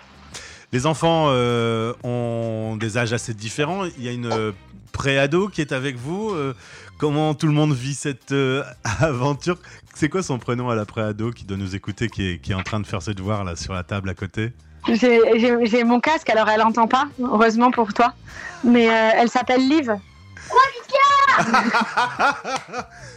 Les 0.77 0.85
enfants 0.85 1.29
euh, 1.31 1.95
ont 2.05 2.77
des 2.77 2.99
âges 2.99 3.15
assez 3.15 3.33
différents. 3.33 3.87
Il 3.97 4.05
y 4.05 4.11
a 4.11 4.13
une 4.13 4.31
euh, 4.31 4.53
pré-ado 4.93 5.49
qui 5.49 5.63
est 5.63 5.73
avec 5.73 5.97
vous. 5.97 6.33
Euh, 6.33 6.53
comment 6.99 7.33
tout 7.33 7.47
le 7.47 7.55
monde 7.55 7.73
vit 7.73 7.95
cette 7.95 8.33
euh, 8.33 8.63
aventure? 9.01 9.57
C'est 9.95 10.11
quoi 10.11 10.23
son 10.23 10.39
prénom 10.39 10.69
à 10.69 10.75
la 10.75 10.85
pré-ado 10.85 11.31
qui 11.31 11.45
doit 11.45 11.57
nous 11.57 11.75
écouter, 11.75 12.11
qui 12.11 12.29
est, 12.29 12.39
qui 12.41 12.53
est 12.53 12.55
en 12.55 12.63
train 12.63 12.79
de 12.79 12.87
faire 12.87 13.01
ses 13.01 13.15
devoirs 13.15 13.43
là 13.43 13.57
sur 13.57 13.73
la 13.73 13.85
table 13.85 14.11
à 14.11 14.15
côté? 14.15 14.53
J'ai, 14.87 15.83
mon 15.83 15.99
casque, 15.99 16.29
alors 16.29 16.51
elle 16.51 16.61
entend 16.61 16.89
pas, 16.89 17.09
heureusement 17.23 17.71
pour 17.71 17.95
toi. 17.95 18.13
Mais 18.63 18.91
euh, 18.91 19.11
elle 19.15 19.31
s'appelle 19.31 19.67
Liv. 19.67 19.91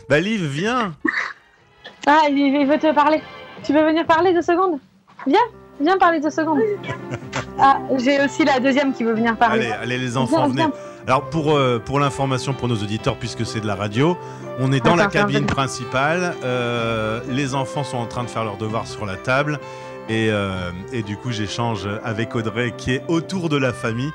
Bah 0.08 0.22
Liv, 0.22 0.45
viens 0.45 0.95
Ah, 2.08 2.22
il 2.30 2.65
veut 2.65 2.80
te 2.80 2.95
parler. 2.95 3.22
Tu 3.65 3.74
veux 3.74 3.84
venir 3.86 4.06
parler 4.06 4.34
deux 4.34 4.43
secondes? 4.43 4.80
Viens, 5.28 5.43
viens 5.82 5.98
parler 5.98 6.22
deux 6.22 6.30
secondes. 6.30 6.62
Ah, 7.62 7.80
j'ai 7.98 8.24
aussi 8.24 8.45
la 8.45 8.60
deuxième 8.60 8.93
qui 8.93 9.04
veut 9.04 9.13
venir 9.13 9.36
parler. 9.36 9.67
Allez, 9.67 9.84
allez 9.84 9.98
les 9.98 10.17
enfants, 10.17 10.48
venez. 10.48 10.67
Alors 11.08 11.30
pour, 11.30 11.56
euh, 11.56 11.80
pour 11.80 12.00
l'information 12.00 12.54
pour 12.54 12.67
nos 12.67 12.76
auditeurs, 12.76 13.15
puisque 13.17 13.45
c'est 13.45 13.60
de 13.60 13.67
la 13.67 13.76
radio, 13.76 14.17
on 14.60 14.72
est 14.72 14.84
dans 14.84 14.95
la 14.95 15.08
cabine 15.08 15.45
principale. 15.45 16.36
euh, 16.43 17.22
les 17.30 17.56
enfants 17.56 17.84
sont 17.84 17.98
en 17.98 18.06
train 18.06 18.24
de 18.24 18.30
faire 18.30 18.43
leurs 18.43 18.58
devoirs 18.58 18.88
sur 18.88 19.06
la 19.06 19.15
table. 19.15 19.60
Et, 20.08 20.30
euh, 20.32 20.72
et 20.91 21.04
du 21.04 21.17
coup, 21.17 21.32
j'échange 21.32 21.88
avec 22.04 22.36
Audrey 22.36 22.74
qui 22.76 22.93
est 22.93 23.04
autour 23.08 23.50
de 23.50 23.58
la 23.58 23.74
famille. 23.74 24.12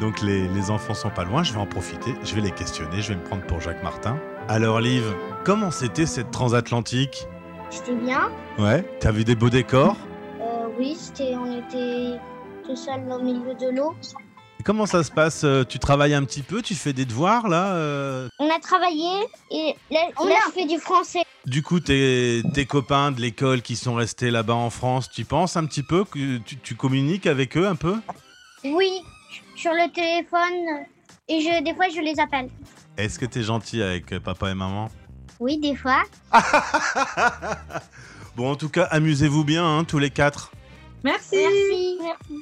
Donc 0.00 0.20
les, 0.20 0.48
les 0.48 0.70
enfants 0.70 0.94
sont 0.94 1.10
pas 1.10 1.24
loin. 1.24 1.42
Je 1.42 1.52
vais 1.52 1.60
en 1.60 1.66
profiter. 1.66 2.14
Je 2.24 2.34
vais 2.34 2.40
les 2.40 2.50
questionner. 2.50 3.00
Je 3.00 3.08
vais 3.08 3.14
me 3.16 3.24
prendre 3.24 3.42
pour 3.42 3.60
Jacques 3.60 3.82
Martin. 3.82 4.16
Alors, 4.48 4.80
Liv, 4.80 5.02
comment 5.44 5.70
c'était 5.70 6.06
cette 6.06 6.30
transatlantique? 6.30 7.26
C'était 7.70 7.94
bien. 7.94 8.28
Ouais. 8.58 8.84
T'as 9.00 9.10
vu 9.10 9.24
des 9.24 9.34
beaux 9.34 9.50
décors? 9.50 9.96
Euh, 10.40 10.68
oui, 10.78 10.96
c'était, 10.96 11.34
on 11.34 11.58
était 11.58 12.18
tout 12.66 12.76
seul 12.76 13.00
au 13.10 13.18
milieu 13.22 13.54
de 13.54 13.76
l'eau. 13.76 13.94
Comment 14.64 14.86
ça 14.86 15.04
se 15.04 15.12
passe 15.12 15.44
Euh, 15.44 15.64
Tu 15.64 15.78
travailles 15.78 16.14
un 16.14 16.24
petit 16.24 16.42
peu 16.42 16.60
Tu 16.60 16.74
fais 16.74 16.92
des 16.92 17.04
devoirs 17.04 17.48
là 17.48 17.74
euh 17.74 18.28
On 18.38 18.50
a 18.50 18.58
travaillé 18.58 19.26
et 19.50 19.76
là, 19.90 20.00
là, 20.24 20.34
je 20.46 20.52
fais 20.52 20.66
du 20.66 20.78
français. 20.78 21.22
Du 21.46 21.62
coup, 21.62 21.78
tes, 21.78 22.42
tes 22.52 22.66
copains 22.66 23.12
de 23.12 23.20
l'école 23.20 23.62
qui 23.62 23.76
sont 23.76 23.94
restés 23.94 24.30
là-bas 24.32 24.54
en 24.54 24.70
France, 24.70 25.08
tu 25.08 25.24
penses 25.24 25.56
un 25.56 25.64
petit 25.66 25.84
peu 25.84 26.04
que 26.04 26.38
tu, 26.38 26.56
tu 26.58 26.74
communiques 26.74 27.26
avec 27.28 27.56
eux 27.56 27.68
un 27.68 27.76
peu? 27.76 27.96
Oui, 28.64 29.02
sur 29.54 29.72
le 29.72 29.88
téléphone 29.92 30.86
et 31.28 31.40
je, 31.40 31.62
des 31.62 31.74
fois 31.74 31.86
je 31.88 32.00
les 32.00 32.18
appelle. 32.18 32.48
Est-ce 32.96 33.18
que 33.20 33.26
t'es 33.26 33.42
gentil 33.42 33.82
avec 33.82 34.12
euh, 34.12 34.20
papa 34.20 34.50
et 34.50 34.54
maman? 34.54 34.88
Oui, 35.38 35.58
des 35.58 35.76
fois. 35.76 36.02
Bon, 38.36 38.50
en 38.50 38.56
tout 38.56 38.68
cas, 38.68 38.82
amusez-vous 38.90 39.44
bien, 39.44 39.64
hein, 39.64 39.84
tous 39.84 39.98
les 39.98 40.10
quatre. 40.10 40.52
Merci. 41.04 41.36
Merci. 42.02 42.40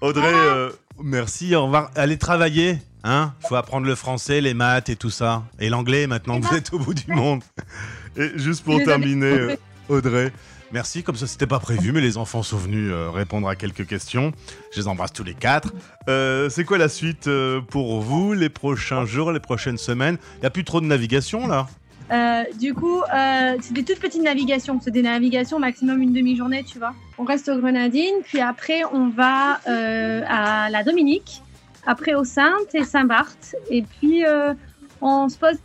Audrey, 0.00 0.32
euh, 0.32 0.70
merci, 1.02 1.54
au 1.54 1.64
revoir. 1.64 1.90
Allez 1.96 2.18
travailler, 2.18 2.78
hein 3.04 3.34
Faut 3.48 3.56
apprendre 3.56 3.86
le 3.86 3.94
français, 3.94 4.40
les 4.40 4.54
maths 4.54 4.88
et 4.88 4.96
tout 4.96 5.10
ça. 5.10 5.42
Et 5.58 5.68
l'anglais, 5.68 6.06
maintenant 6.06 6.40
que 6.40 6.46
vous 6.46 6.54
êtes 6.54 6.72
au 6.72 6.78
bout 6.78 6.94
du 6.94 7.10
monde. 7.12 7.42
Et 8.16 8.30
juste 8.36 8.64
pour 8.64 8.82
terminer, 8.82 9.26
euh, 9.26 9.56
Audrey, 9.88 10.32
merci. 10.72 11.02
Comme 11.02 11.16
ça, 11.16 11.26
c'était 11.26 11.46
pas 11.46 11.60
prévu, 11.60 11.92
mais 11.92 12.00
les 12.00 12.16
enfants 12.16 12.42
sont 12.42 12.56
venus 12.56 12.90
euh, 12.92 13.10
répondre 13.10 13.48
à 13.48 13.54
quelques 13.54 13.86
questions. 13.86 14.32
Je 14.72 14.80
les 14.80 14.88
embrasse 14.88 15.12
tous 15.12 15.24
les 15.24 15.34
quatre. 15.34 15.72
Euh, 16.08 16.48
c'est 16.50 16.64
quoi 16.64 16.78
la 16.78 16.88
suite 16.88 17.28
euh, 17.28 17.60
pour 17.60 18.00
vous, 18.00 18.32
les 18.32 18.48
prochains 18.48 19.04
jours, 19.04 19.30
les 19.30 19.40
prochaines 19.40 19.78
semaines? 19.78 20.18
Il 20.40 20.46
a 20.46 20.50
plus 20.50 20.64
trop 20.64 20.80
de 20.80 20.86
navigation, 20.86 21.46
là? 21.46 21.68
Euh, 22.10 22.44
du 22.58 22.72
coup, 22.74 23.00
euh, 23.02 23.56
c'est 23.60 23.72
des 23.74 23.84
toutes 23.84 24.00
petites 24.00 24.22
navigations. 24.22 24.80
C'est 24.82 24.90
des 24.90 25.02
navigations 25.02 25.58
maximum 25.58 26.00
une 26.00 26.12
demi-journée, 26.12 26.64
tu 26.64 26.78
vois. 26.78 26.94
On 27.18 27.24
reste 27.24 27.48
aux 27.48 27.58
Grenadines, 27.58 28.22
puis 28.24 28.40
après 28.40 28.82
on 28.92 29.08
va 29.08 29.60
euh, 29.68 30.22
à 30.28 30.70
la 30.70 30.84
Dominique, 30.84 31.42
après 31.86 32.14
aux 32.14 32.24
Saintes 32.24 32.74
et 32.74 32.84
Saint-Barth, 32.84 33.54
et 33.70 33.82
puis 33.82 34.22
on 35.00 35.28
se 35.28 35.36
pose, 35.36 35.56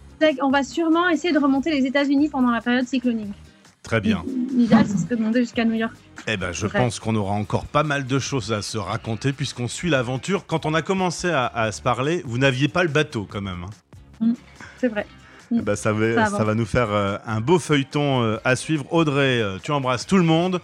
on 0.42 0.50
va 0.50 0.64
sûrement 0.64 1.10
essayer 1.10 1.34
de 1.34 1.40
remonter 1.40 1.72
les 1.72 1.86
États-Unis 1.86 2.30
pendant 2.30 2.52
la 2.52 2.62
période 2.62 2.88
cyclonique. 2.88 3.34
Très 3.84 4.00
bien. 4.00 4.24
L'idéal, 4.54 4.86
ce 4.88 4.98
serait 4.98 5.18
de 5.18 5.22
monter 5.22 5.42
jusqu'à 5.42 5.66
New 5.66 5.74
York. 5.74 5.94
Eh 6.28 6.38
ben, 6.38 6.54
je 6.54 6.68
pense 6.68 7.00
qu'on 7.00 7.16
aura 7.18 7.34
encore 7.34 7.66
pas 7.66 7.84
mal 7.84 8.06
de 8.06 8.18
choses 8.20 8.54
à 8.54 8.62
se 8.62 8.78
raconter 8.78 9.34
puisqu'on 9.34 9.68
suit 9.68 9.90
l'aventure. 9.90 10.46
Quand 10.46 10.66
on 10.66 10.74
a 10.74 10.82
commencé 10.82 11.30
à, 11.30 11.48
à 11.48 11.72
se 11.74 11.82
parler, 11.82 12.22
vous 12.26 12.38
n'aviez 12.38 12.70
pas 12.70 12.84
le 12.84 12.90
bateau 12.90 13.28
quand 13.30 13.42
même. 13.42 13.66
hein. 14.22 14.34
C'est 14.78 14.88
vrai 14.88 15.06
bah, 15.62 15.76
ça, 15.76 15.94
va, 15.94 16.26
ça, 16.26 16.44
va, 16.44 16.56
nous 16.56 16.66
faire 16.66 16.92
euh, 16.92 17.18
un 17.26 17.42
beau 17.42 17.60
feuilleton 17.60 18.24
euh, 18.24 18.38
à 18.44 18.56
suivre. 18.56 18.86
Audrey, 18.92 19.42
euh, 19.42 19.58
tu 19.62 19.72
embrasses 19.72 20.06
tout 20.06 20.18
le 20.18 20.24
monde. 20.24 20.60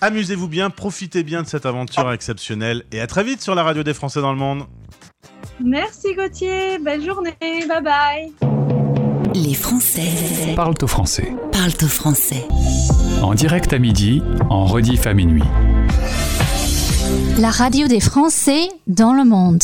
Amusez-vous 0.00 0.48
bien, 0.48 0.70
profitez 0.70 1.22
bien 1.22 1.42
de 1.42 1.48
cette 1.48 1.66
aventure 1.66 2.12
exceptionnelle 2.12 2.84
et 2.92 3.00
à 3.00 3.06
très 3.06 3.24
vite 3.24 3.42
sur 3.42 3.54
la 3.54 3.62
radio 3.62 3.82
des 3.82 3.94
Français 3.94 4.20
dans 4.20 4.32
le 4.32 4.38
monde. 4.38 4.64
Merci 5.64 6.14
Gauthier, 6.14 6.78
belle 6.78 7.04
journée, 7.04 7.34
bye 7.40 7.82
bye. 7.82 8.32
Les 9.34 9.54
Français 9.54 10.54
parlent 10.54 10.74
au 10.82 10.86
français. 10.86 11.34
Parlent 11.52 11.72
au 11.82 11.88
français. 11.88 12.46
En 13.22 13.34
direct 13.34 13.72
à 13.72 13.78
midi, 13.78 14.22
en 14.50 14.64
rediff 14.64 15.06
à 15.06 15.14
minuit. 15.14 15.42
La 17.38 17.50
radio 17.50 17.88
des 17.88 18.00
Français 18.00 18.68
dans 18.86 19.12
le 19.12 19.24
monde. 19.24 19.62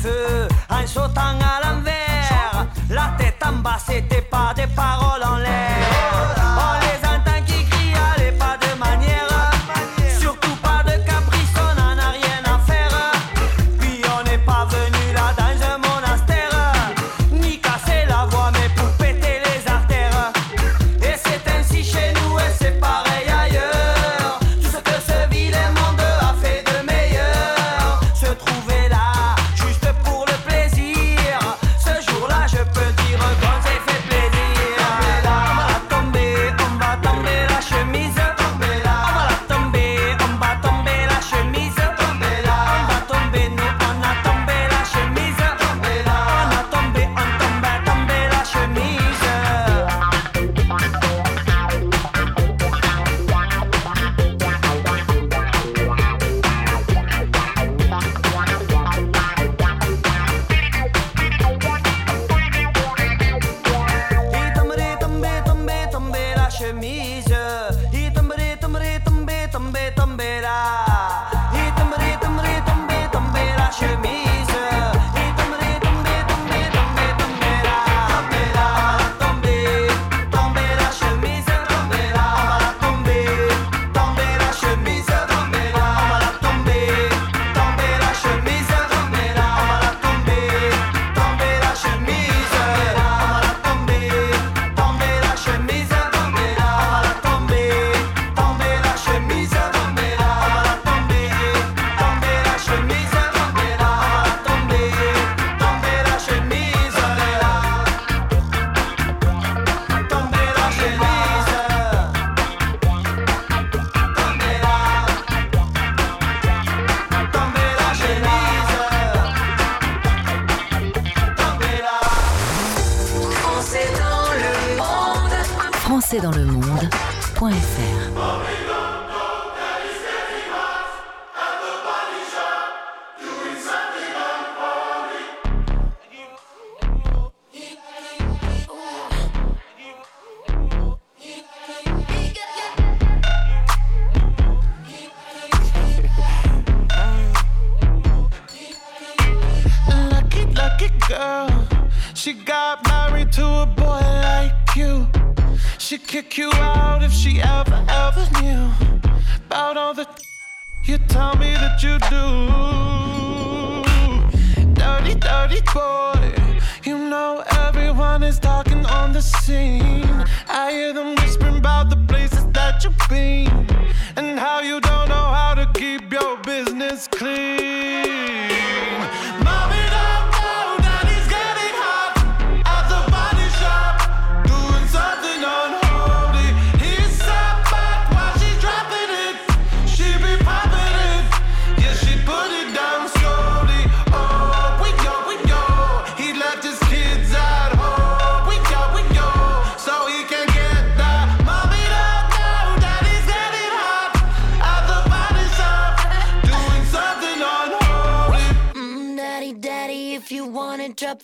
feu, 0.00 0.48
en 0.68 0.86
sautant 0.86 1.38
à 1.40 1.60
l'envers, 1.64 2.66
la 2.88 3.14
tête 3.18 3.42
en 3.46 3.52
bas, 3.56 3.78
c'est 3.78 4.09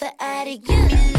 but 0.06 0.14
out 0.20 0.46
of 0.46 0.68
you. 0.68 1.15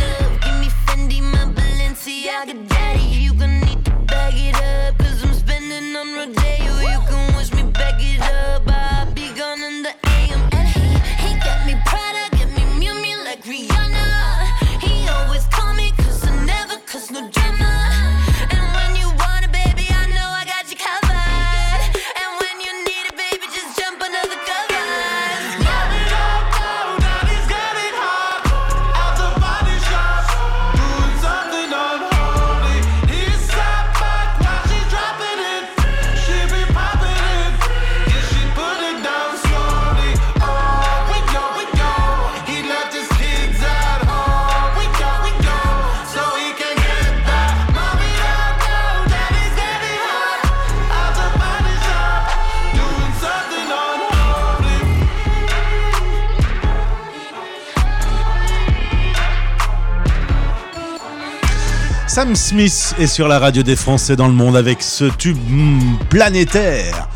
Sam 62.18 62.36
Smith 62.36 62.96
est 62.98 63.06
sur 63.06 63.28
la 63.28 63.38
radio 63.38 63.62
des 63.62 63.76
Français 63.76 64.16
dans 64.16 64.28
le 64.28 64.34
monde 64.34 64.58
avec 64.58 64.82
ce 64.82 65.06
tube 65.06 65.38
mm, 65.48 66.00
planétaire, 66.10 67.08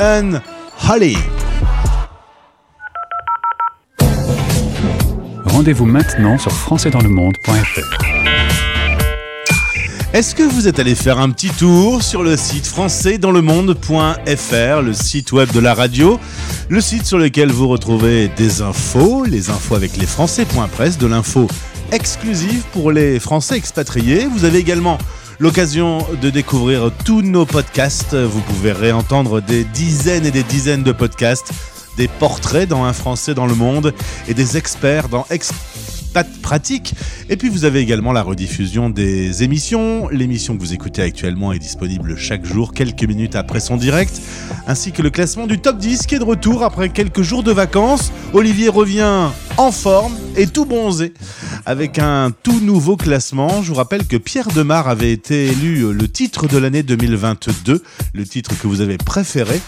Unholy. 0.00 1.18
Rendez-vous 5.44 5.84
maintenant 5.84 6.38
sur 6.38 6.52
françaisdanslemonde.fr. 6.52 7.98
Est-ce 10.14 10.34
que 10.34 10.42
vous 10.42 10.66
êtes 10.66 10.78
allé 10.78 10.94
faire 10.94 11.18
un 11.18 11.28
petit 11.28 11.50
tour 11.50 12.02
sur 12.02 12.22
le 12.22 12.38
site 12.38 12.66
françaisdanslemonde.fr, 12.66 14.80
le 14.80 14.94
site 14.94 15.32
web 15.32 15.52
de 15.52 15.60
la 15.60 15.74
radio, 15.74 16.18
le 16.70 16.80
site 16.80 17.04
sur 17.04 17.18
lequel 17.18 17.52
vous 17.52 17.68
retrouvez 17.68 18.28
des 18.28 18.62
infos, 18.62 19.26
les 19.26 19.50
infos 19.50 19.74
avec 19.74 19.98
les 19.98 20.06
Français.press, 20.06 20.96
de 20.96 21.06
l'info 21.06 21.46
exclusive 21.92 22.64
pour 22.72 22.92
les 22.92 23.20
Français 23.20 23.56
expatriés. 23.56 24.26
Vous 24.26 24.44
avez 24.44 24.58
également 24.58 24.98
l'occasion 25.38 26.06
de 26.20 26.30
découvrir 26.30 26.90
tous 27.04 27.22
nos 27.22 27.46
podcasts. 27.46 28.14
Vous 28.14 28.40
pouvez 28.40 28.72
réentendre 28.72 29.40
des 29.40 29.64
dizaines 29.64 30.26
et 30.26 30.30
des 30.30 30.42
dizaines 30.42 30.82
de 30.82 30.92
podcasts, 30.92 31.50
des 31.96 32.08
portraits 32.08 32.68
dans 32.68 32.84
Un 32.84 32.92
Français 32.92 33.34
dans 33.34 33.46
le 33.46 33.54
monde 33.54 33.94
et 34.28 34.34
des 34.34 34.56
experts 34.56 35.08
dans 35.08 35.26
Pratique. 36.24 36.94
Et 37.28 37.36
puis 37.36 37.48
vous 37.48 37.64
avez 37.64 37.80
également 37.80 38.12
la 38.12 38.22
rediffusion 38.22 38.88
des 38.88 39.42
émissions. 39.42 40.08
L'émission 40.08 40.56
que 40.56 40.60
vous 40.60 40.72
écoutez 40.72 41.02
actuellement 41.02 41.52
est 41.52 41.58
disponible 41.58 42.16
chaque 42.16 42.44
jour, 42.44 42.72
quelques 42.72 43.04
minutes 43.04 43.36
après 43.36 43.60
son 43.60 43.76
direct, 43.76 44.20
ainsi 44.66 44.92
que 44.92 45.02
le 45.02 45.10
classement 45.10 45.46
du 45.46 45.58
top 45.58 45.78
10 45.78 46.06
qui 46.06 46.14
est 46.14 46.18
de 46.18 46.24
retour 46.24 46.62
après 46.62 46.88
quelques 46.88 47.22
jours 47.22 47.42
de 47.42 47.52
vacances. 47.52 48.12
Olivier 48.32 48.68
revient 48.68 49.30
en 49.56 49.72
forme 49.72 50.14
et 50.36 50.46
tout 50.46 50.64
bronzé 50.64 51.12
avec 51.64 51.98
un 51.98 52.30
tout 52.42 52.60
nouveau 52.60 52.96
classement. 52.96 53.62
Je 53.62 53.68
vous 53.68 53.74
rappelle 53.74 54.06
que 54.06 54.16
Pierre 54.16 54.48
Demar 54.48 54.88
avait 54.88 55.12
été 55.12 55.46
élu 55.46 55.92
le 55.92 56.08
titre 56.08 56.46
de 56.46 56.58
l'année 56.58 56.82
2022, 56.82 57.82
le 58.14 58.24
titre 58.24 58.58
que 58.58 58.66
vous 58.66 58.80
avez 58.80 58.98
préféré. 58.98 59.60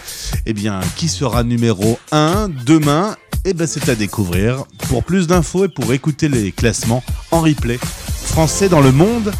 Eh 0.45 0.53
bien, 0.53 0.79
qui 0.95 1.09
sera 1.09 1.43
numéro 1.43 1.99
1 2.11 2.49
demain 2.65 3.15
Eh 3.45 3.53
bien, 3.53 3.65
c'est 3.67 3.89
à 3.89 3.95
découvrir. 3.95 4.65
Pour 4.89 5.03
plus 5.03 5.27
d'infos 5.27 5.65
et 5.65 5.69
pour 5.69 5.93
écouter 5.93 6.29
les 6.29 6.51
classements 6.51 7.03
en 7.31 7.41
replay, 7.41 7.77
français 7.77 8.69
dans 8.69 8.81
le 8.81 8.91
monde. 8.91 9.31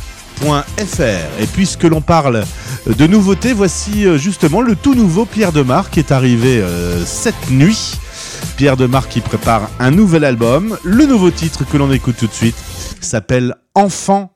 Et 0.41 1.45
puisque 1.53 1.83
l'on 1.83 1.99
parle 1.99 2.45
de 2.85 3.07
nouveautés, 3.07 3.51
voici 3.51 4.05
euh, 4.05 4.17
justement 4.17 4.61
le 4.61 4.75
tout 4.75 4.95
nouveau 4.95 5.25
Pierre 5.25 5.51
Demar 5.51 5.89
qui 5.89 5.99
est 5.99 6.13
arrivé 6.13 6.61
euh, 6.61 7.03
cette 7.03 7.51
nuit. 7.51 7.95
Pierre 8.55 8.77
Demar 8.77 9.09
qui 9.09 9.19
prépare 9.19 9.69
un 9.79 9.91
nouvel 9.91 10.23
album. 10.23 10.77
Le 10.83 11.05
nouveau 11.05 11.29
titre 11.29 11.65
que 11.69 11.75
l'on 11.75 11.91
écoute 11.91 12.15
tout 12.17 12.27
de 12.27 12.33
suite 12.33 12.55
s'appelle 13.01 13.55
Enfant 13.75 14.31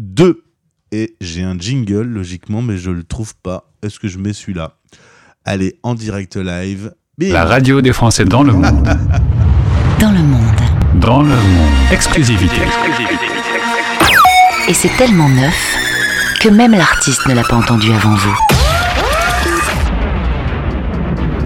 2. 0.00 0.42
Et 0.90 1.16
j'ai 1.20 1.42
un 1.44 1.56
jingle, 1.56 2.02
logiquement, 2.02 2.60
mais 2.60 2.76
je 2.76 2.90
le 2.90 3.04
trouve 3.04 3.34
pas. 3.36 3.72
Est-ce 3.82 4.00
que 4.00 4.08
je 4.08 4.18
mets 4.18 4.32
celui-là? 4.32 4.78
Allez, 5.44 5.78
en 5.84 5.94
direct 5.94 6.34
live. 6.36 6.92
Bim. 7.16 7.32
La 7.32 7.44
radio 7.44 7.80
des 7.80 7.92
Français 7.92 8.24
dans 8.24 8.42
le 8.42 8.52
monde. 8.52 8.88
Dans 10.00 10.10
le 10.10 10.18
monde. 10.18 10.40
Dans 10.96 11.22
le 11.22 11.28
monde. 11.28 11.70
Exclusivité. 11.92 12.56
Et 14.66 14.74
c'est 14.74 14.90
tellement 14.96 15.28
neuf 15.28 15.76
que 16.40 16.48
même 16.48 16.72
l'artiste 16.72 17.24
ne 17.28 17.34
l'a 17.34 17.44
pas 17.44 17.54
entendu 17.54 17.92
avant 17.92 18.16
vous. 18.16 18.36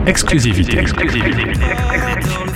Exclusivité. 0.06 0.80
Le 0.80 2.47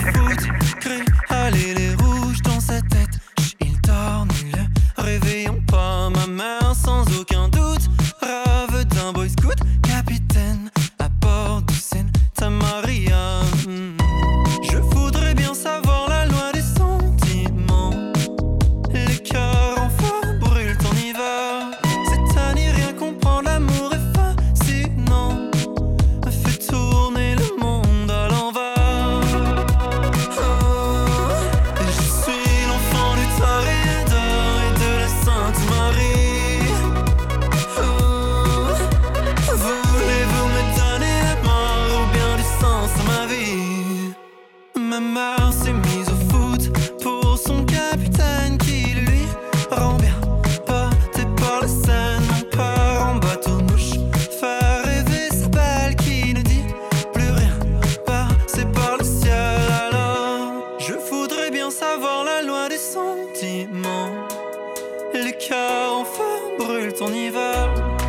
sentiments. 63.42 64.28
Les 65.14 65.32
cœurs 65.32 65.98
en 65.98 66.04
feu 66.04 66.56
brûlent 66.58 67.02
en 67.02 67.12
hiver. 67.12 68.01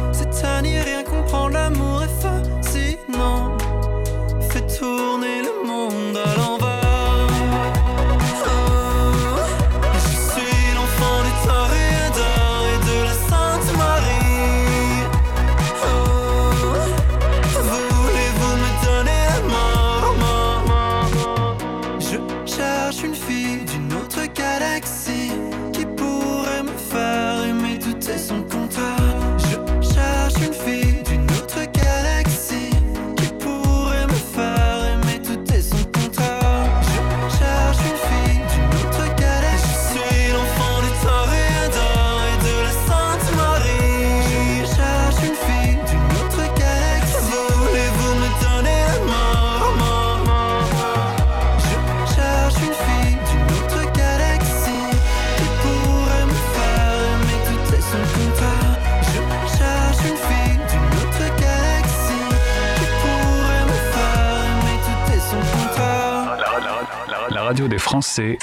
Radio 67.63 67.67
des 67.69 67.79
Français 67.79 68.37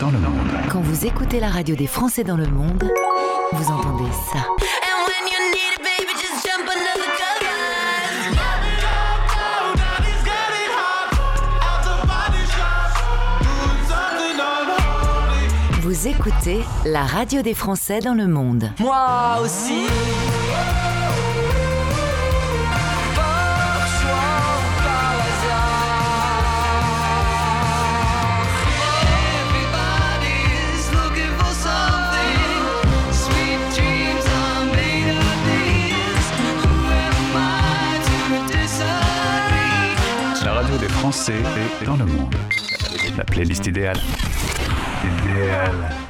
dans 0.00 0.10
le 0.10 0.18
monde. 0.18 0.50
Quand 0.70 0.82
vous 0.82 1.06
écoutez 1.06 1.40
la 1.40 1.48
radio 1.48 1.74
des 1.76 1.86
Français 1.86 2.22
dans 2.22 2.36
le 2.36 2.46
monde, 2.46 2.92
vous 3.52 3.70
entendez 3.72 4.04
ça. 4.30 4.40
And 4.40 5.06
when 5.06 5.24
you 5.32 5.38
need 5.50 5.72
it, 5.72 5.80
baby, 5.82 6.12
just 6.12 6.44
jump 6.44 6.68
under 6.68 6.94
the 6.94 7.08
covers. 7.16 7.48
Vous 15.80 16.06
écoutez 16.06 16.62
la 16.84 17.04
radio 17.06 17.40
des 17.40 17.54
Français 17.54 18.00
dans 18.00 18.14
le 18.14 18.26
monde. 18.26 18.70
Moi 18.78 19.38
aussi. 19.42 19.86
Français 41.10 41.32
dans 41.86 41.96
le 41.96 42.04
monde. 42.04 42.34
La 43.16 43.24
playlist 43.24 43.66
idéale. 43.66 43.96
Idéale. 45.02 46.07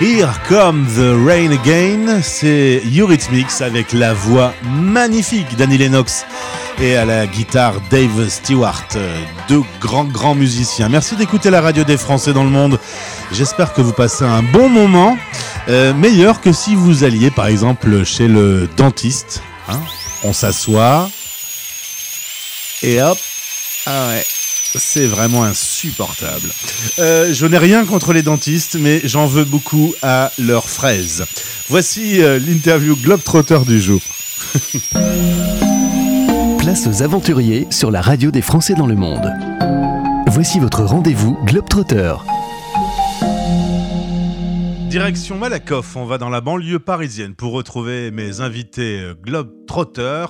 Here 0.00 0.28
Come 0.48 0.86
the 0.94 1.14
Rain 1.26 1.50
Again, 1.52 2.20
c'est 2.22 2.82
Eurythmics 2.94 3.60
avec 3.60 3.92
la 3.94 4.12
voix 4.12 4.52
magnifique 4.64 5.56
d'Annie 5.56 5.78
Lennox 5.78 6.26
et 6.80 6.96
à 6.96 7.06
la 7.06 7.26
guitare 7.26 7.74
Dave 7.90 8.28
Stewart, 8.28 8.84
deux 9.48 9.62
grands 9.80 10.04
grands 10.04 10.34
musiciens. 10.34 10.90
Merci 10.90 11.16
d'écouter 11.16 11.48
la 11.48 11.62
radio 11.62 11.82
des 11.84 11.96
Français 11.96 12.34
dans 12.34 12.44
le 12.44 12.50
monde. 12.50 12.78
J'espère 13.32 13.72
que 13.72 13.80
vous 13.80 13.92
passez 13.92 14.24
un 14.24 14.42
bon 14.42 14.68
moment, 14.68 15.16
euh, 15.68 15.94
meilleur 15.94 16.42
que 16.42 16.52
si 16.52 16.74
vous 16.74 17.02
alliez 17.02 17.30
par 17.30 17.46
exemple 17.46 18.04
chez 18.04 18.28
le 18.28 18.68
dentiste. 18.76 19.42
hein. 19.68 19.80
On 20.24 20.34
s'assoit 20.34 21.08
et 22.82 23.00
hop, 23.00 23.18
ah 23.86 24.08
ouais. 24.08 24.24
C'est 24.78 25.06
vraiment 25.06 25.42
insupportable. 25.44 26.50
Euh, 26.98 27.32
je 27.32 27.46
n'ai 27.46 27.56
rien 27.58 27.86
contre 27.86 28.12
les 28.12 28.22
dentistes, 28.22 28.76
mais 28.78 29.00
j'en 29.04 29.26
veux 29.26 29.44
beaucoup 29.44 29.94
à 30.02 30.30
leurs 30.38 30.68
fraises. 30.68 31.24
Voici 31.68 32.22
euh, 32.22 32.38
l'interview 32.38 32.94
Globetrotter 32.96 33.60
du 33.66 33.80
jour. 33.80 34.00
Place 36.58 36.86
aux 36.86 37.02
aventuriers 37.02 37.66
sur 37.70 37.90
la 37.90 38.02
radio 38.02 38.30
des 38.30 38.42
Français 38.42 38.74
dans 38.74 38.86
le 38.86 38.96
monde. 38.96 39.32
Voici 40.26 40.58
votre 40.60 40.84
rendez-vous 40.84 41.38
Globetrotter. 41.44 42.14
Direction 44.90 45.38
Malakoff, 45.38 45.96
on 45.96 46.04
va 46.04 46.18
dans 46.18 46.28
la 46.28 46.40
banlieue 46.40 46.80
parisienne 46.80 47.34
pour 47.34 47.52
retrouver 47.52 48.10
mes 48.10 48.40
invités 48.40 49.00
euh, 49.00 49.14
Globetrotter 49.14 50.26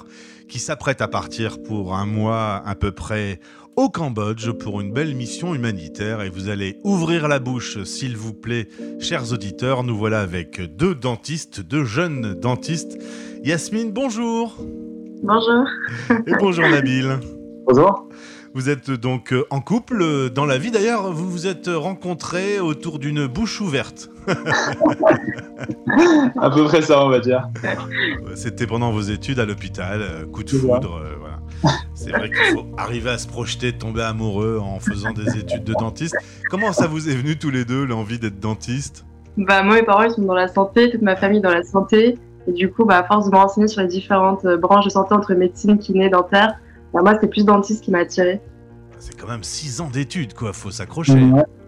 qui 0.48 0.60
s'apprêtent 0.60 1.02
à 1.02 1.08
partir 1.08 1.60
pour 1.62 1.96
un 1.96 2.06
mois 2.06 2.62
à 2.64 2.74
peu 2.76 2.92
près 2.92 3.40
au 3.76 3.90
Cambodge 3.90 4.50
pour 4.52 4.80
une 4.80 4.92
belle 4.92 5.14
mission 5.14 5.54
humanitaire 5.54 6.22
et 6.22 6.30
vous 6.30 6.48
allez 6.48 6.78
ouvrir 6.82 7.28
la 7.28 7.38
bouche 7.38 7.82
s'il 7.84 8.16
vous 8.16 8.32
plaît 8.32 8.68
chers 8.98 9.32
auditeurs. 9.32 9.84
Nous 9.84 9.96
voilà 9.96 10.20
avec 10.20 10.60
deux 10.76 10.94
dentistes 10.94 11.60
deux 11.60 11.84
jeunes 11.84 12.34
dentistes. 12.34 12.98
Yasmine 13.44 13.92
bonjour. 13.92 14.56
Bonjour. 15.22 15.64
et 16.26 16.32
bonjour 16.40 16.68
Nabil. 16.68 17.18
Bonjour 17.66 18.08
vous 18.56 18.70
êtes 18.70 18.90
donc 18.90 19.32
euh, 19.32 19.44
en 19.50 19.60
couple 19.60 20.00
euh, 20.00 20.28
dans 20.28 20.46
la 20.46 20.58
vie 20.58 20.70
d'ailleurs 20.70 21.12
vous 21.12 21.30
vous 21.30 21.46
êtes 21.46 21.68
rencontrés 21.68 22.58
autour 22.58 22.98
d'une 22.98 23.26
bouche 23.26 23.60
ouverte 23.60 24.10
À 26.40 26.50
peu 26.50 26.64
près 26.64 26.82
ça, 26.82 27.04
on 27.04 27.08
va 27.08 27.20
dire. 27.20 27.48
C'était 28.34 28.66
pendant 28.66 28.90
vos 28.90 29.00
études 29.00 29.38
à 29.38 29.46
l'hôpital, 29.46 30.02
euh, 30.02 30.26
coup 30.26 30.42
de 30.42 30.50
foudre, 30.50 30.96
euh, 30.96 31.14
voilà. 31.18 31.36
C'est 31.94 32.10
vrai 32.10 32.30
qu'il 32.30 32.56
faut 32.56 32.66
arriver 32.76 33.10
à 33.10 33.18
se 33.18 33.28
projeter, 33.28 33.72
tomber 33.72 34.02
amoureux 34.02 34.58
en 34.62 34.78
faisant 34.80 35.12
des 35.12 35.38
études 35.38 35.64
de 35.64 35.74
dentiste. 35.74 36.16
Comment 36.50 36.72
ça 36.72 36.86
vous 36.86 37.08
est 37.08 37.14
venu 37.14 37.38
tous 37.38 37.50
les 37.50 37.64
deux 37.64 37.84
l'envie 37.84 38.18
d'être 38.18 38.40
dentiste? 38.40 39.04
Bah, 39.36 39.62
moi, 39.62 39.76
mes 39.76 39.82
parents, 39.82 40.02
ils 40.02 40.10
sont 40.10 40.22
dans 40.22 40.34
la 40.34 40.48
santé, 40.48 40.90
toute 40.90 41.02
ma 41.02 41.16
famille 41.16 41.40
dans 41.40 41.52
la 41.52 41.62
santé. 41.62 42.18
Et 42.48 42.52
du 42.52 42.70
coup, 42.70 42.84
bah, 42.84 42.98
à 42.98 43.04
force 43.04 43.26
de 43.26 43.32
me 43.32 43.36
renseigner 43.36 43.68
sur 43.68 43.82
les 43.82 43.88
différentes 43.88 44.44
euh, 44.44 44.56
branches 44.56 44.84
de 44.84 44.90
santé 44.90 45.14
entre 45.14 45.34
médecine, 45.34 45.78
kiné, 45.78 46.08
dentaire, 46.08 46.58
moi, 47.02 47.16
c'est 47.20 47.28
plus 47.28 47.44
dentiste 47.44 47.84
qui 47.84 47.90
m'a 47.90 47.98
attiré. 47.98 48.40
C'est 48.98 49.18
quand 49.18 49.28
même 49.28 49.42
6 49.42 49.80
ans 49.80 49.90
d'études, 49.90 50.34
quoi, 50.34 50.52
faut 50.52 50.70
s'accrocher. 50.70 51.20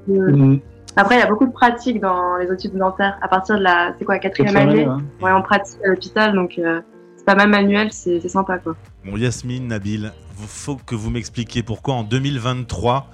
Mhm. 0.07 0.61
Après, 0.97 1.17
il 1.17 1.19
y 1.21 1.23
a 1.23 1.29
beaucoup 1.29 1.47
de 1.47 1.53
pratiques 1.53 2.01
dans 2.01 2.37
les 2.37 2.53
études 2.53 2.77
dentaires. 2.77 3.19
À 3.23 3.29
partir 3.29 3.59
de 3.59 3.63
la, 3.63 3.95
c'est 3.99 4.05
quoi, 4.05 4.15
la 4.15 4.21
quatrième 4.21 4.57
année? 4.57 4.87
Ouais, 5.21 5.33
on 5.33 5.43
pratique 5.43 5.79
à 5.85 5.89
l'hôpital, 5.89 6.35
donc 6.35 6.59
euh, 6.59 6.81
c'est 7.17 7.25
pas 7.25 7.35
mal 7.35 7.49
manuel, 7.49 7.93
c'est 7.93 8.21
c'est 8.21 8.29
sympa, 8.29 8.59
quoi. 8.59 8.75
Bon, 9.05 9.17
Yasmine, 9.17 9.69
Nabil, 9.69 10.13
il 10.41 10.47
faut 10.47 10.77
que 10.77 10.95
vous 10.95 11.11
m'expliquiez 11.11 11.63
pourquoi 11.63 11.95
en 11.95 12.03
2023, 12.03 13.07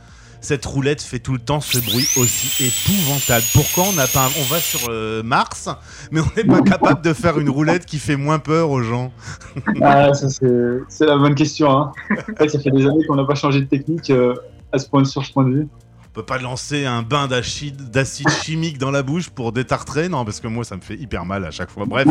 cette 0.45 0.65
roulette 0.67 1.01
fait 1.03 1.19
tout 1.19 1.33
le 1.33 1.39
temps 1.39 1.61
ce 1.61 1.79
bruit 1.79 2.07
aussi 2.17 2.63
épouvantable. 2.63 3.45
Pourquoi 3.55 3.85
on 3.85 3.93
n'a 3.95 4.07
pas, 4.07 4.27
un- 4.27 4.31
on 4.41 4.45
va 4.45 4.59
sur 4.61 4.81
euh, 4.91 5.23
Mars, 5.23 5.69
mais 6.11 6.21
on 6.21 6.27
n'est 6.37 6.45
pas 6.45 6.61
capable 6.63 7.03
de 7.03 7.13
faire 7.13 7.39
une 7.39 7.49
roulette 7.49 7.87
qui 7.87 7.99
fait 7.99 8.17
moins 8.17 8.39
peur 8.39 8.71
aux 8.71 8.83
gens? 8.83 9.13
Ah, 9.83 10.13
ça, 10.15 10.29
c'est 10.29 11.07
la 11.07 11.17
bonne 11.17 11.35
question. 11.35 11.71
Hein. 11.71 11.93
En 12.33 12.37
fait, 12.37 12.49
ça 12.49 12.59
fait 12.61 12.71
des 12.71 12.87
années 12.87 13.05
qu'on 13.07 13.17
n'a 13.17 13.25
pas 13.25 13.35
changé 13.35 13.61
de 13.61 13.67
technique 13.67 14.11
euh, 14.11 14.35
à 14.73 14.79
ce 14.79 14.89
point, 14.89 15.05
sur 15.05 15.25
ce 15.25 15.33
point 15.33 15.45
de 15.45 15.55
vue. 15.55 15.69
On 16.07 16.13
peut 16.15 16.23
pas 16.25 16.39
lancer 16.39 16.85
un 16.87 17.03
bain 17.03 17.27
d'acide 17.27 17.91
d'acide 17.91 18.29
chimique 18.31 18.79
dans 18.79 18.91
la 18.91 19.03
bouche 19.03 19.31
pour 19.31 19.51
détartrer? 19.53 20.09
Non, 20.09 20.25
parce 20.25 20.41
que 20.41 20.47
moi, 20.49 20.63
ça 20.65 20.77
me 20.77 20.81
fait 20.81 20.95
hyper 20.97 21.25
mal 21.25 21.45
à 21.45 21.51
chaque 21.51 21.71
fois. 21.71 21.87
Bref, 21.87 22.07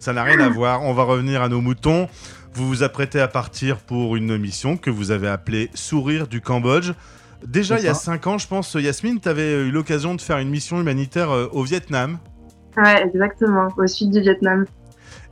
ça 0.00 0.12
n'a 0.12 0.22
rien 0.22 0.38
à 0.40 0.48
voir. 0.48 0.82
On 0.82 0.92
va 0.92 1.04
revenir 1.04 1.40
à 1.42 1.48
nos 1.48 1.60
moutons. 1.60 2.08
Vous 2.54 2.66
vous 2.68 2.82
apprêtez 2.82 3.20
à 3.20 3.28
partir 3.28 3.78
pour 3.78 4.16
une 4.16 4.36
mission 4.36 4.76
que 4.76 4.90
vous 4.90 5.10
avez 5.12 5.28
appelée 5.28 5.70
Sourire 5.74 6.26
du 6.26 6.40
Cambodge. 6.40 6.92
Déjà, 7.46 7.78
il 7.78 7.84
y 7.84 7.88
a 7.88 7.94
ça. 7.94 8.12
5 8.12 8.26
ans, 8.26 8.38
je 8.38 8.48
pense, 8.48 8.74
Yasmine, 8.74 9.20
tu 9.20 9.28
avais 9.28 9.52
eu 9.52 9.70
l'occasion 9.70 10.14
de 10.14 10.20
faire 10.20 10.38
une 10.38 10.50
mission 10.50 10.80
humanitaire 10.80 11.30
euh, 11.30 11.46
au 11.52 11.62
Vietnam. 11.62 12.18
Ouais, 12.76 13.02
exactement, 13.02 13.68
au 13.76 13.86
sud 13.86 14.10
du 14.10 14.20
Vietnam. 14.20 14.64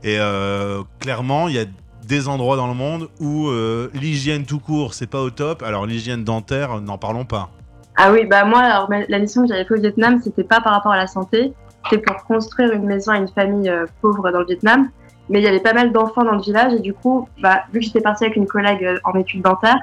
Et 0.03 0.17
euh, 0.19 0.83
clairement, 0.99 1.47
il 1.47 1.55
y 1.55 1.59
a 1.59 1.65
des 2.07 2.27
endroits 2.27 2.55
dans 2.55 2.67
le 2.67 2.73
monde 2.73 3.09
où 3.19 3.47
euh, 3.47 3.89
l'hygiène 3.93 4.45
tout 4.45 4.59
court, 4.59 4.93
c'est 4.93 5.07
pas 5.07 5.21
au 5.21 5.29
top. 5.29 5.63
Alors, 5.63 5.85
l'hygiène 5.85 6.23
dentaire, 6.23 6.81
n'en 6.81 6.97
parlons 6.97 7.25
pas. 7.25 7.49
Ah 7.97 8.11
oui, 8.11 8.25
bah 8.25 8.45
moi, 8.45 8.59
alors, 8.59 8.89
la 9.09 9.19
mission 9.19 9.41
que 9.41 9.47
j'avais 9.49 9.65
fait 9.65 9.73
au 9.73 9.81
Vietnam, 9.81 10.21
c'était 10.23 10.43
pas 10.43 10.61
par 10.61 10.73
rapport 10.73 10.91
à 10.91 10.97
la 10.97 11.07
santé, 11.07 11.53
c'était 11.89 12.01
pour 12.01 12.23
construire 12.25 12.71
une 12.73 12.85
maison 12.85 13.11
à 13.11 13.17
une 13.17 13.27
famille 13.27 13.69
euh, 13.69 13.85
pauvre 14.01 14.31
dans 14.31 14.39
le 14.39 14.45
Vietnam. 14.45 14.89
Mais 15.29 15.39
il 15.39 15.43
y 15.43 15.47
avait 15.47 15.59
pas 15.59 15.73
mal 15.73 15.91
d'enfants 15.91 16.23
dans 16.23 16.35
le 16.35 16.41
village 16.41 16.73
et 16.73 16.79
du 16.79 16.93
coup, 16.93 17.27
bah, 17.41 17.63
vu 17.73 17.79
que 17.79 17.85
j'étais 17.85 18.01
partie 18.01 18.23
avec 18.23 18.37
une 18.37 18.47
collègue 18.47 18.83
euh, 18.83 18.97
en 19.03 19.13
études 19.19 19.41
dentaires, 19.41 19.79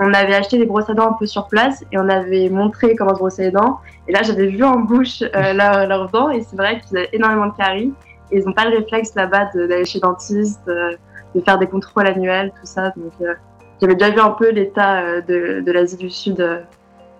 on 0.00 0.14
avait 0.14 0.34
acheté 0.34 0.56
des 0.56 0.64
brosses 0.64 0.88
à 0.88 0.94
dents 0.94 1.10
un 1.10 1.12
peu 1.12 1.26
sur 1.26 1.46
place 1.46 1.84
et 1.92 1.98
on 1.98 2.08
avait 2.08 2.48
montré 2.48 2.96
comment 2.96 3.14
se 3.14 3.18
brosser 3.18 3.42
les 3.44 3.50
dents. 3.50 3.80
Et 4.08 4.12
là, 4.12 4.22
j'avais 4.22 4.46
vu 4.46 4.64
en 4.64 4.78
bouche 4.78 5.22
euh, 5.22 5.52
leurs 5.52 5.86
leurs 5.86 6.10
dents 6.10 6.30
et 6.30 6.42
c'est 6.42 6.56
vrai 6.56 6.80
qu'ils 6.80 6.96
avaient 6.96 7.10
énormément 7.12 7.48
de 7.48 7.56
caries 7.56 7.92
et 8.32 8.38
ils 8.38 8.44
n'ont 8.44 8.54
pas 8.54 8.64
le 8.64 8.78
réflexe 8.78 9.14
là-bas 9.14 9.50
d'aller 9.54 9.84
chez 9.84 9.98
le 9.98 10.08
dentiste, 10.08 10.62
euh, 10.68 10.96
de 11.34 11.40
faire 11.42 11.58
des 11.58 11.66
contrôles 11.66 12.06
annuels, 12.06 12.50
tout 12.58 12.66
ça. 12.66 12.92
Donc, 12.96 13.12
euh, 13.20 13.34
j'avais 13.80 13.94
déjà 13.94 14.10
vu 14.10 14.20
un 14.20 14.30
peu 14.30 14.50
l'état 14.50 15.20
de, 15.20 15.60
de 15.60 15.72
l'Asie 15.72 15.96
du 15.96 16.10
Sud, 16.10 16.44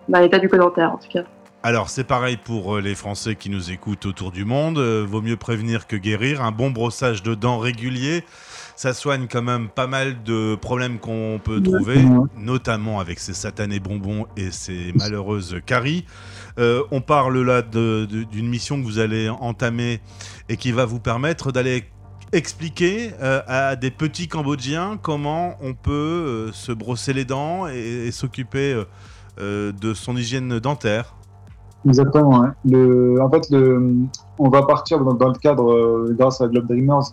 bah, 0.09 0.21
l'état 0.21 0.39
du 0.39 0.49
dentaire 0.49 0.93
en 0.93 0.97
tout 0.97 1.09
cas. 1.09 1.25
Alors, 1.63 1.91
c'est 1.91 2.05
pareil 2.05 2.39
pour 2.39 2.79
les 2.79 2.95
Français 2.95 3.35
qui 3.35 3.51
nous 3.51 3.71
écoutent 3.71 4.07
autour 4.07 4.31
du 4.31 4.47
monde. 4.47 4.79
Vaut 4.79 5.21
mieux 5.21 5.37
prévenir 5.37 5.87
que 5.87 5.97
guérir. 5.97 6.43
Un 6.43 6.53
bon 6.53 6.71
brossage 6.71 7.23
de 7.23 7.35
dents 7.35 7.59
régulier, 7.59 8.25
ça 8.81 8.95
soigne 8.95 9.27
quand 9.31 9.43
même 9.43 9.69
pas 9.69 9.87
mal 9.87 10.23
de 10.23 10.55
problèmes 10.55 11.01
qu'on 11.01 11.39
peut 11.45 11.63
trouver, 11.63 12.03
notamment 12.39 12.99
avec 12.99 13.19
ces 13.19 13.35
satanés 13.35 13.79
bonbons 13.79 14.25
et 14.39 14.51
ces 14.51 14.95
malheureuses 14.95 15.57
caries. 15.67 16.07
Euh, 16.59 16.83
on 16.91 17.03
parle 17.03 17.43
là 17.43 17.61
d'une 17.61 18.49
mission 18.49 18.81
que 18.81 18.87
vous 18.87 18.99
allez 18.99 19.29
entamer 19.29 20.01
et 20.49 20.57
qui 20.57 20.73
va 20.73 20.87
vous 20.87 20.99
permettre 20.99 21.53
d'aller 21.53 21.85
expliquer 22.33 23.11
euh, 23.21 23.43
à 23.47 23.77
des 23.77 23.91
petits 23.91 24.29
Cambodgiens 24.29 24.99
comment 25.03 25.57
on 25.61 25.75
peut 25.75 25.91
euh, 25.93 26.53
se 26.53 26.73
brosser 26.73 27.13
les 27.13 27.27
dents 27.27 27.69
et, 27.69 28.07
et 28.07 28.13
s'occuper 28.13 28.83
de 29.37 29.93
son 29.93 30.17
hygiène 30.17 30.59
dentaire. 30.59 31.17
Exactement. 31.87 32.47
Le, 32.65 33.21
en 33.21 33.31
fait, 33.31 33.51
le, 33.51 34.07
on 34.39 34.49
va 34.49 34.63
partir 34.63 35.01
dans, 35.01 35.13
dans 35.13 35.29
le 35.29 35.39
cadre, 35.39 36.09
grâce 36.13 36.41
à 36.41 36.49
Globe 36.49 36.67
Dreamers, 36.67 37.13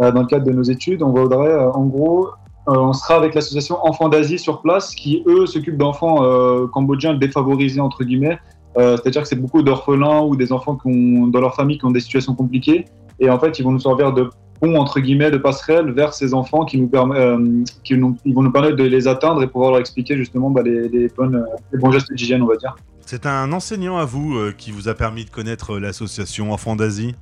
dans 0.00 0.20
le 0.20 0.26
cadre 0.26 0.44
de 0.46 0.52
nos 0.52 0.62
études, 0.62 1.02
on 1.02 1.10
voudrait, 1.10 1.50
euh, 1.50 1.70
en 1.72 1.86
gros, 1.86 2.28
euh, 2.68 2.76
on 2.76 2.92
sera 2.92 3.16
avec 3.16 3.34
l'association 3.34 3.76
Enfants 3.84 4.08
d'Asie 4.08 4.38
sur 4.38 4.60
place, 4.62 4.94
qui 4.94 5.22
eux 5.26 5.46
s'occupent 5.46 5.78
d'enfants 5.78 6.22
euh, 6.22 6.66
cambodgiens 6.66 7.14
défavorisés 7.14 7.80
entre 7.80 8.04
guillemets. 8.04 8.38
Euh, 8.76 8.96
C'est-à-dire 8.96 9.22
que 9.22 9.28
c'est 9.28 9.40
beaucoup 9.40 9.62
d'orphelins 9.62 10.20
ou 10.22 10.36
des 10.36 10.52
enfants 10.52 10.76
qui 10.76 10.86
ont, 10.88 11.26
dans 11.26 11.40
leur 11.40 11.54
famille 11.54 11.78
qui 11.78 11.84
ont 11.86 11.90
des 11.90 12.00
situations 12.00 12.34
compliquées. 12.34 12.84
Et 13.18 13.28
en 13.30 13.38
fait, 13.38 13.58
ils 13.58 13.64
vont 13.64 13.72
nous 13.72 13.80
servir 13.80 14.12
de 14.12 14.30
pont 14.60 14.76
entre 14.76 15.00
guillemets, 15.00 15.30
de 15.30 15.38
passerelle 15.38 15.90
vers 15.92 16.12
ces 16.12 16.34
enfants 16.34 16.64
qui 16.64 16.78
nous 16.78 16.88
permet, 16.88 17.18
euh, 17.18 17.64
qui 17.82 17.96
nous, 17.96 18.16
ils 18.24 18.34
vont 18.34 18.42
nous 18.42 18.52
permettre 18.52 18.76
de 18.76 18.84
les 18.84 19.08
atteindre 19.08 19.42
et 19.42 19.46
pouvoir 19.48 19.70
leur 19.72 19.80
expliquer 19.80 20.16
justement 20.16 20.50
bah, 20.50 20.62
les, 20.62 20.88
les 20.88 21.08
bonnes, 21.08 21.36
euh, 21.36 21.44
les 21.72 21.78
bons 21.78 21.90
gestes 21.90 22.12
d'hygiène, 22.12 22.42
on 22.42 22.46
va 22.46 22.56
dire. 22.56 22.76
C'est 23.06 23.24
un 23.24 23.50
enseignant 23.52 23.96
à 23.96 24.04
vous 24.04 24.36
euh, 24.36 24.52
qui 24.56 24.70
vous 24.70 24.88
a 24.88 24.94
permis 24.94 25.24
de 25.24 25.30
connaître 25.30 25.74
euh, 25.74 25.80
l'association 25.80 26.52
Enfants 26.52 26.76
d'Asie? 26.76 27.14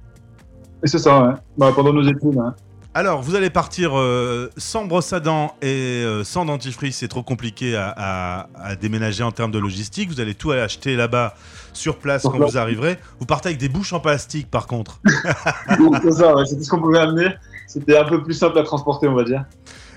C'est 0.84 0.98
ça, 0.98 1.22
ouais. 1.22 1.34
Bah, 1.56 1.70
pendant 1.74 1.92
nos 1.92 2.02
études. 2.02 2.38
hein. 2.38 2.54
Alors, 2.96 3.20
vous 3.20 3.34
allez 3.34 3.50
partir 3.50 3.90
euh, 3.98 4.48
sans 4.56 4.86
brosse 4.86 5.12
à 5.12 5.20
dents 5.20 5.54
et 5.60 5.66
euh, 6.02 6.24
sans 6.24 6.46
dentifrice, 6.46 6.96
c'est 6.96 7.08
trop 7.08 7.22
compliqué 7.22 7.76
à, 7.76 7.92
à- 7.94 8.46
à 8.54 8.74
déménager 8.74 9.22
en 9.22 9.32
termes 9.32 9.50
de 9.50 9.58
logistique. 9.58 10.08
Vous 10.08 10.18
allez 10.18 10.34
tout 10.34 10.50
acheter 10.52 10.96
là-bas 10.96 11.34
sur 11.74 11.98
place 11.98 12.22
quand 12.22 12.38
vous 12.38 12.56
arriverez. 12.56 12.96
Vous 13.20 13.26
partez 13.26 13.50
avec 13.50 13.60
des 13.60 13.68
bouches 13.68 13.92
en 13.92 14.00
plastique 14.00 14.50
par 14.50 14.66
contre. 14.66 14.98
c'est 16.02 16.12
ça, 16.12 16.34
ouais, 16.34 16.46
c'est 16.46 16.56
tout 16.56 16.62
ce 16.62 16.70
qu'on 16.70 16.80
pouvait 16.80 17.00
amener. 17.00 17.34
C'était 17.66 17.98
un 17.98 18.04
peu 18.04 18.22
plus 18.22 18.32
simple 18.32 18.58
à 18.58 18.62
transporter, 18.62 19.06
on 19.08 19.14
va 19.14 19.24
dire. 19.24 19.44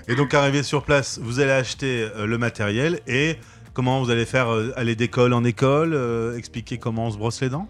Et 0.06 0.14
donc, 0.14 0.34
arrivé 0.34 0.62
sur 0.62 0.82
place, 0.82 1.18
vous 1.22 1.40
allez 1.40 1.52
acheter 1.52 2.06
euh, 2.14 2.26
le 2.26 2.36
matériel 2.36 3.00
et 3.06 3.36
comment 3.72 4.02
vous 4.02 4.10
allez 4.10 4.26
faire 4.26 4.48
aller 4.76 4.94
d'école 4.94 5.32
en 5.32 5.42
école, 5.44 5.98
expliquer 6.36 6.76
comment 6.76 7.06
on 7.06 7.10
se 7.10 7.16
brosse 7.16 7.40
les 7.40 7.48
dents? 7.48 7.66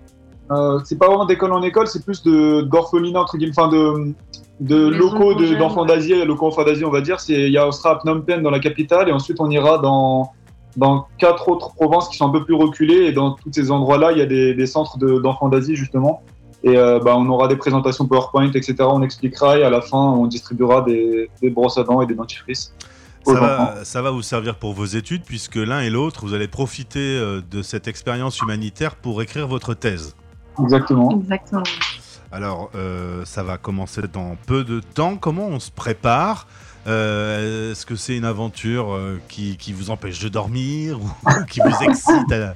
C'est 0.84 0.98
pas 0.98 1.06
vraiment 1.06 1.26
d'école 1.26 1.52
en 1.52 1.62
école, 1.62 1.86
c'est 1.86 2.04
plus 2.04 2.24
de 2.24 2.62
d'orphelinat 2.62 3.20
entre 3.20 3.36
guillemets, 3.36 3.52
enfin 3.56 3.68
de, 3.68 4.12
de 4.60 4.76
locaux 4.88 5.34
de- 5.34 5.54
d'enfants 5.58 5.84
d'Asie, 5.86 6.24
locaux 6.24 6.46
enfants 6.48 6.64
d'Asie, 6.64 6.84
on 6.84 6.90
va 6.90 7.00
dire. 7.00 7.18
C'est 7.20 7.32
il 7.34 7.50
y 7.52 7.58
a 7.58 7.66
on 7.66 7.72
sera 7.72 7.96
à 7.96 7.98
Phnom 8.00 8.20
Penh 8.20 8.42
dans 8.42 8.50
la 8.50 8.60
capitale 8.60 9.08
et 9.08 9.12
ensuite 9.12 9.40
on 9.40 9.50
ira 9.50 9.78
dans 9.78 10.32
dans 10.76 11.06
quatre 11.18 11.48
autres 11.48 11.74
provinces 11.74 12.08
qui 12.08 12.16
sont 12.16 12.26
un 12.28 12.30
peu 12.30 12.44
plus 12.44 12.54
reculées 12.54 13.06
et 13.06 13.12
dans 13.12 13.32
tous 13.32 13.50
ces 13.52 13.70
endroits-là, 13.72 14.12
il 14.12 14.18
y 14.18 14.22
a 14.22 14.26
des, 14.26 14.54
des 14.54 14.66
centres 14.66 14.98
de- 14.98 15.18
d'enfants 15.18 15.48
d'Asie 15.48 15.74
justement. 15.74 16.22
Et 16.62 16.76
euh, 16.76 17.00
bah, 17.00 17.14
on 17.16 17.26
aura 17.30 17.48
des 17.48 17.56
présentations 17.56 18.06
PowerPoint, 18.06 18.52
etc. 18.52 18.74
On 18.80 19.02
expliquera 19.02 19.58
et 19.58 19.62
à 19.64 19.70
la 19.70 19.80
fin, 19.80 19.96
on 19.98 20.26
distribuera 20.26 20.82
des, 20.82 21.28
des 21.40 21.48
brosses 21.50 21.78
à 21.78 21.82
dents 21.84 22.02
et 22.02 22.06
des 22.06 22.14
dentifrices. 22.14 22.72
Ça 23.24 23.32
va, 23.40 23.84
ça 23.84 24.00
va 24.02 24.10
vous 24.10 24.22
servir 24.22 24.54
pour 24.56 24.72
vos 24.74 24.84
études 24.84 25.22
puisque 25.24 25.56
l'un 25.56 25.80
et 25.80 25.90
l'autre, 25.90 26.20
vous 26.24 26.34
allez 26.34 26.48
profiter 26.48 26.98
euh, 27.00 27.40
de 27.50 27.62
cette 27.62 27.88
expérience 27.88 28.40
humanitaire 28.40 28.94
pour 28.96 29.22
écrire 29.22 29.48
votre 29.48 29.74
thèse. 29.74 30.14
Exactement. 30.62 31.10
Exactement. 31.18 31.62
Alors, 32.32 32.70
euh, 32.74 33.22
ça 33.24 33.42
va 33.42 33.56
commencer 33.58 34.02
dans 34.12 34.36
peu 34.46 34.62
de 34.64 34.80
temps. 34.80 35.16
Comment 35.16 35.46
on 35.48 35.58
se 35.60 35.70
prépare 35.70 36.46
Euh, 36.86 37.72
Est-ce 37.72 37.84
que 37.84 37.96
c'est 37.96 38.16
une 38.16 38.24
aventure 38.24 38.94
euh, 38.94 39.18
qui, 39.28 39.56
vous 39.72 39.90
empêche 39.90 40.18
de 40.20 40.28
dormir 40.28 40.98
ou 41.00 41.08
qui 41.50 41.60
vous 41.60 41.84
excite 41.84 42.32
à- 42.32 42.54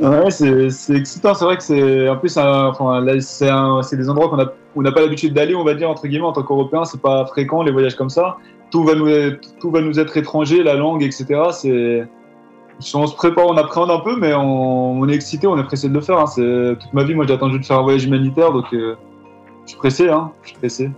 Ouais, 0.00 0.30
c'est 0.30 0.94
excitant. 0.96 1.34
C'est 1.34 1.44
vrai 1.44 1.56
que 1.56 1.62
c'est 1.62 2.08
en 2.08 2.16
plus, 2.16 2.30
c'est 2.30 3.96
des 3.96 4.10
endroits 4.10 4.28
qu'on 4.74 4.82
n'a 4.82 4.92
pas 4.92 5.00
l'habitude 5.00 5.34
d'aller, 5.34 5.54
on 5.54 5.64
va 5.64 5.74
dire 5.74 5.88
entre 5.88 6.08
guillemets 6.08 6.26
en 6.26 6.32
tant 6.32 6.42
qu'Européens. 6.42 6.84
C'est 6.84 7.00
pas 7.00 7.26
fréquent 7.26 7.62
les 7.62 7.70
voyages 7.70 7.94
comme 7.94 8.10
ça. 8.10 8.38
Tout 8.70 8.82
va 8.84 8.94
nous 8.96 9.08
être, 9.08 9.40
tout 9.60 9.70
va 9.70 9.80
nous 9.80 10.00
être 10.00 10.16
étranger, 10.16 10.64
la 10.64 10.74
langue, 10.74 11.02
etc. 11.04 11.26
C'est 11.52 12.08
on 12.94 13.06
se 13.06 13.14
prépare, 13.14 13.46
on 13.46 13.56
appréhende 13.56 13.90
un 13.90 14.00
peu, 14.00 14.16
mais 14.16 14.34
on, 14.34 15.00
on 15.00 15.08
est 15.08 15.14
excité, 15.14 15.46
on 15.46 15.58
est 15.58 15.64
pressé 15.64 15.88
de 15.88 15.94
le 15.94 16.00
faire. 16.00 16.18
hein. 16.18 16.26
C'est 16.26 16.76
toute 16.80 16.92
ma 16.92 17.04
vie, 17.04 17.14
moi 17.14 17.24
j'ai 17.26 17.34
attendu 17.34 17.58
de 17.58 17.64
faire 17.64 17.78
un 17.78 17.82
voyage 17.82 18.04
humanitaire, 18.04 18.52
donc 18.52 18.66
euh, 18.72 18.96
je 19.64 19.70
suis 19.70 19.78
pressé, 19.78 20.08
hein. 20.08 20.32
Je 20.42 20.48
suis 20.48 20.58
pressé. 20.58 20.90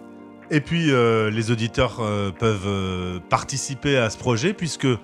Et 0.50 0.60
puis, 0.60 0.92
euh, 0.92 1.28
les 1.30 1.50
auditeurs 1.50 1.98
euh, 2.00 2.30
peuvent 2.30 2.66
euh, 2.66 3.18
participer 3.28 3.96
à 3.96 4.10
ce 4.10 4.16
projet 4.16 4.52
puisque, 4.52 4.84
euh, 4.84 4.96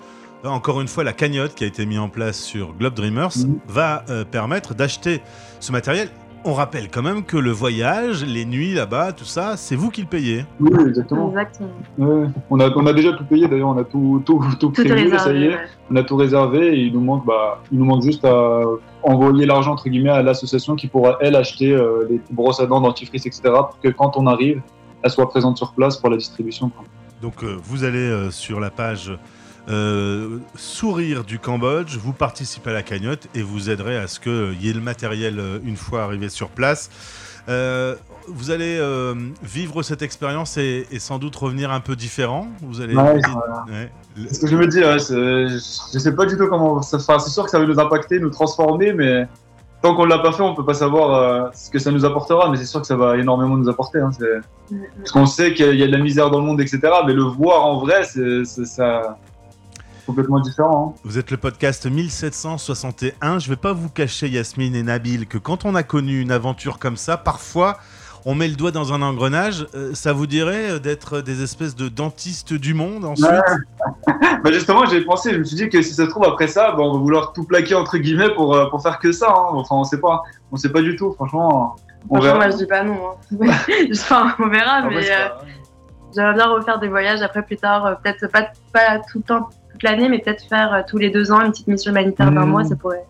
encore 0.45 0.79
une 0.79 0.87
fois, 0.87 1.03
la 1.03 1.11
cagnotte 1.13 1.53
qui 1.53 1.65
a 1.65 1.67
été 1.67 1.85
mise 1.85 1.99
en 1.99 2.07
place 2.09 2.39
sur 2.39 2.73
Globe 2.73 2.93
Dreamers 2.93 3.31
va 3.67 4.03
euh, 4.09 4.23
permettre 4.23 4.73
d'acheter 4.73 5.21
ce 5.59 5.71
matériel. 5.73 6.09
On 6.45 6.53
rappelle 6.53 6.89
quand 6.89 7.01
même 7.01 7.23
que 7.23 7.37
le 7.37 7.51
voyage, 7.51 8.25
les 8.25 8.43
nuits 8.43 8.73
là-bas, 8.73 9.13
tout 9.13 9.23
ça, 9.23 9.55
c'est 9.55 9.77
vous 9.77 9.89
qui 9.89 10.01
le 10.01 10.07
payez. 10.07 10.45
Oui, 10.59 10.71
exactement. 10.87 11.29
Exactement. 11.29 11.69
Ouais, 11.97 12.27
on, 12.49 12.59
a, 12.59 12.69
on 12.75 12.85
a 12.85 12.91
déjà 12.91 13.13
tout 13.13 13.23
payé 13.23 13.47
d'ailleurs, 13.47 13.69
on 13.69 13.77
a 13.77 13.85
tout, 13.85 14.21
tout, 14.25 14.43
tout, 14.59 14.71
prévu, 14.71 14.91
réservé, 14.91 15.17
ça 15.17 15.31
y 15.31 15.45
est, 15.45 15.49
ouais. 15.49 15.67
on 15.89 15.95
a 15.95 16.03
tout 16.03 16.17
réservé 16.17 16.67
et 16.77 16.81
il 16.81 16.93
nous 16.93 16.99
manque, 16.99 17.25
bah, 17.25 17.61
il 17.71 17.79
nous 17.79 17.85
manque 17.85 18.03
juste 18.03 18.25
à 18.25 18.61
envoyer 19.03 19.45
l'argent 19.45 19.71
entre 19.71 19.87
guillemets 19.87 20.09
à 20.09 20.21
l'association 20.21 20.75
qui 20.75 20.87
pourra 20.87 21.17
elle 21.21 21.37
acheter 21.37 21.71
euh, 21.71 22.05
les 22.09 22.19
brosses 22.31 22.59
à 22.59 22.65
dents, 22.65 22.81
dentifrice, 22.81 23.25
etc. 23.25 23.41
pour 23.45 23.79
que 23.81 23.89
quand 23.89 24.17
on 24.17 24.27
arrive, 24.27 24.61
elle 25.01 25.11
soit 25.11 25.29
présente 25.29 25.57
sur 25.57 25.71
place 25.73 25.95
pour 25.95 26.09
la 26.09 26.17
distribution. 26.17 26.69
quoi. 26.69 26.83
Donc, 27.21 27.41
euh, 27.43 27.57
vous 27.63 27.85
allez 27.85 27.99
euh, 27.99 28.31
sur 28.31 28.59
la 28.59 28.69
page 28.69 29.17
euh, 29.69 30.39
Sourire 30.55 31.23
du 31.23 31.39
Cambodge, 31.39 31.97
vous 31.97 32.13
participez 32.13 32.69
à 32.71 32.73
la 32.73 32.83
cagnotte 32.83 33.27
et 33.33 33.41
vous 33.41 33.69
aiderez 33.69 33.97
à 33.97 34.07
ce 34.07 34.19
qu'il 34.19 34.61
y 34.61 34.69
ait 34.69 34.73
le 34.73 34.81
matériel 34.81 35.39
euh, 35.39 35.59
une 35.63 35.77
fois 35.77 36.03
arrivé 36.03 36.29
sur 36.29 36.49
place. 36.49 36.89
Euh, 37.49 37.95
vous 38.29 38.51
allez 38.51 38.77
euh, 38.79 39.13
vivre 39.41 39.83
cette 39.83 40.01
expérience 40.01 40.57
et, 40.57 40.87
et 40.91 40.99
sans 40.99 41.17
doute 41.19 41.35
revenir 41.35 41.71
un 41.71 41.81
peu 41.81 41.95
différent. 41.95 42.47
Vous 42.61 42.79
allez. 42.81 42.95
Ouais, 42.95 43.19
voilà. 43.33 43.65
Ouais. 43.69 43.91
C'est 44.27 44.35
ce 44.35 44.41
que 44.41 44.47
je 44.47 44.55
me 44.55 44.67
dis, 44.67 44.79
ouais, 44.79 44.97
je 44.99 45.99
sais 45.99 46.15
pas 46.15 46.25
du 46.25 46.37
tout 46.37 46.47
comment 46.47 46.81
ça 46.81 46.97
enfin, 46.97 47.19
C'est 47.19 47.31
sûr 47.31 47.43
que 47.43 47.49
ça 47.49 47.59
va 47.59 47.65
nous 47.65 47.79
impacter, 47.79 48.19
nous 48.19 48.29
transformer, 48.29 48.93
mais 48.93 49.27
tant 49.81 49.93
qu'on 49.95 50.05
l'a 50.05 50.19
pas 50.19 50.31
fait, 50.31 50.41
on 50.43 50.55
peut 50.55 50.63
pas 50.63 50.73
savoir 50.73 51.13
euh, 51.15 51.49
ce 51.53 51.69
que 51.69 51.79
ça 51.79 51.91
nous 51.91 52.05
apportera, 52.05 52.49
mais 52.49 52.55
c'est 52.57 52.65
sûr 52.65 52.79
que 52.79 52.87
ça 52.87 52.95
va 52.95 53.17
énormément 53.17 53.57
nous 53.57 53.67
apporter. 53.69 53.99
hein, 53.99 54.11
c'est- 54.17 54.77
Parce 54.99 55.11
qu'on 55.11 55.25
sait 55.25 55.53
qu'il 55.53 55.75
y 55.75 55.83
a 55.83 55.87
de 55.87 55.91
la 55.91 55.97
misère 55.97 56.29
dans 56.31 56.39
le 56.39 56.45
monde, 56.45 56.61
etc. 56.61 56.79
Mais 57.05 57.13
le 57.13 57.23
voir 57.23 57.65
en 57.65 57.79
vrai, 57.79 58.05
c'est- 58.05 58.45
ça 58.45 59.17
complètement 60.05 60.39
différent. 60.39 60.95
hein. 60.95 60.99
Vous 61.03 61.17
êtes 61.17 61.31
le 61.31 61.37
podcast 61.37 61.85
1761. 61.85 63.39
Je 63.39 63.49
vais 63.49 63.55
pas 63.55 63.73
vous 63.73 63.89
cacher, 63.89 64.27
Yasmine 64.29 64.75
et 64.75 64.83
Nabil, 64.83 65.27
que 65.27 65.37
quand 65.37 65.65
on 65.65 65.75
a 65.75 65.83
connu 65.83 66.19
une 66.21 66.31
aventure 66.31 66.79
comme 66.79 66.97
ça, 66.97 67.17
parfois 67.17 67.77
on 68.25 68.35
met 68.35 68.47
le 68.47 68.55
doigt 68.55 68.71
dans 68.71 68.93
un 68.93 69.01
engrenage. 69.01 69.67
Euh, 69.75 69.93
ça 69.93 70.13
vous 70.13 70.27
dirait 70.27 70.71
euh, 70.71 70.79
d'être 70.79 71.19
des 71.19 71.43
espèces 71.43 71.75
de 71.75 71.89
dentistes 71.89 72.53
du 72.53 72.73
monde 72.73 73.03
ensuite? 73.03 73.27
Ouais. 73.29 74.13
bah 74.43 74.51
justement, 74.53 74.85
j'ai 74.85 75.01
pensé, 75.03 75.33
je 75.33 75.39
me 75.39 75.43
suis 75.43 75.57
dit 75.57 75.67
que 75.69 75.81
si 75.81 75.93
ça 75.93 76.05
se 76.05 76.09
trouve 76.09 76.23
après 76.25 76.47
ça, 76.47 76.71
bah, 76.71 76.77
on 76.83 76.93
va 76.93 76.99
vouloir 76.99 77.33
tout 77.33 77.43
plaquer 77.43 77.75
entre 77.75 77.97
guillemets 77.97 78.33
pour, 78.33 78.55
euh, 78.55 78.69
pour 78.69 78.81
faire 78.81 78.99
que 78.99 79.11
ça. 79.11 79.27
hein. 79.29 79.47
Enfin, 79.51 79.75
on 79.75 79.83
sait 79.83 79.99
pas, 79.99 80.23
on 80.53 80.55
sait 80.55 80.69
pas 80.71 80.81
du 80.81 80.95
tout. 80.95 81.11
Franchement, 81.15 81.75
on 82.09 82.15
Franchement, 82.15 82.21
verra. 82.23 82.37
moi 82.37 82.49
je 82.51 82.57
dis 82.57 82.65
pas 82.65 82.83
non. 82.83 82.97
hein. 83.41 83.47
enfin, 83.91 84.35
on 84.39 84.47
verra, 84.47 84.83
mais 84.87 85.11
euh, 85.11 85.27
j'aimerais 86.15 86.33
bien 86.35 86.47
refaire 86.47 86.79
des 86.79 86.87
voyages 86.87 87.21
après 87.21 87.43
plus 87.43 87.57
tard. 87.57 87.85
euh, 87.85 87.95
peut-être 88.01 88.31
pas, 88.31 88.47
pas 88.71 88.99
tout 89.11 89.17
le 89.17 89.23
temps, 89.23 89.49
toute 89.73 89.83
l'année, 89.83 90.07
mais 90.09 90.19
peut-être 90.19 90.43
faire 90.47 90.73
euh, 90.73 90.81
tous 90.87 90.97
les 90.97 91.09
deux 91.09 91.31
ans 91.31 91.41
une 91.41 91.51
petite 91.51 91.67
mission 91.67 91.91
humanitaire 91.91 92.31
d'un 92.31 92.41
Mhm. 92.45 92.49
mois, 92.49 92.63
ça 92.63 92.75
pourrait. 92.77 93.03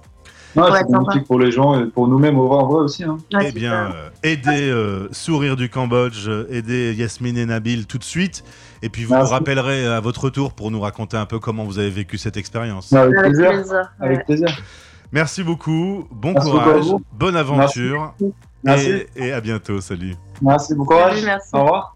Ouais, 0.55 0.61
Ouais, 0.69 0.79
c'est 0.87 0.91
bénéfique 0.95 1.25
pour 1.25 1.39
les 1.39 1.51
gens 1.51 1.79
et 1.79 1.85
pour 1.87 2.07
nous-mêmes 2.07 2.37
au 2.37 2.47
vrai 2.47 2.83
aussi. 2.83 3.03
Hein. 3.03 3.17
Ouais, 3.33 3.47
Eh 3.49 3.51
bien, 3.51 3.73
euh, 3.91 4.09
aidez 4.21 4.69
euh, 4.69 5.07
Sourire 5.11 5.55
du 5.55 5.67
Cambodge, 5.67 6.27
euh, 6.27 6.45
aidez 6.51 6.93
Yasmine 6.93 7.37
et 7.39 7.45
Nabil 7.47 7.87
tout 7.87 7.97
de 7.97 8.03
suite. 8.03 8.43
Et 8.83 8.89
puis 8.89 9.03
vous 9.03 9.13
Merci. 9.15 9.31
nous 9.31 9.33
rappellerez 9.37 9.87
à 9.87 9.99
votre 9.99 10.25
retour 10.25 10.53
pour 10.53 10.69
nous 10.69 10.79
raconter 10.79 11.17
un 11.17 11.25
peu 11.25 11.39
comment 11.39 11.63
vous 11.63 11.79
avez 11.79 11.89
vécu 11.89 12.19
cette 12.19 12.37
expérience. 12.37 12.93
Avec, 12.93 13.17
Avec 13.17 13.31
plaisir. 13.33 13.49
plaisir, 13.51 13.91
Avec 13.99 14.17
ouais. 14.19 14.23
plaisir. 14.25 14.47
Merci 15.11 15.43
beaucoup, 15.43 16.07
bon 16.11 16.33
Merci 16.33 16.51
beaucoup 16.51 16.63
courage, 16.63 16.85
bonne 17.13 17.35
aventure. 17.35 18.13
Merci. 18.63 18.89
Et, 19.15 19.27
et 19.27 19.33
à 19.33 19.41
bientôt, 19.41 19.81
salut. 19.81 20.13
Merci, 20.41 20.75
bon 20.75 20.85
courage. 20.85 21.13
Salut, 21.15 21.25
merci. 21.25 21.49
Au 21.53 21.61
revoir. 21.63 21.95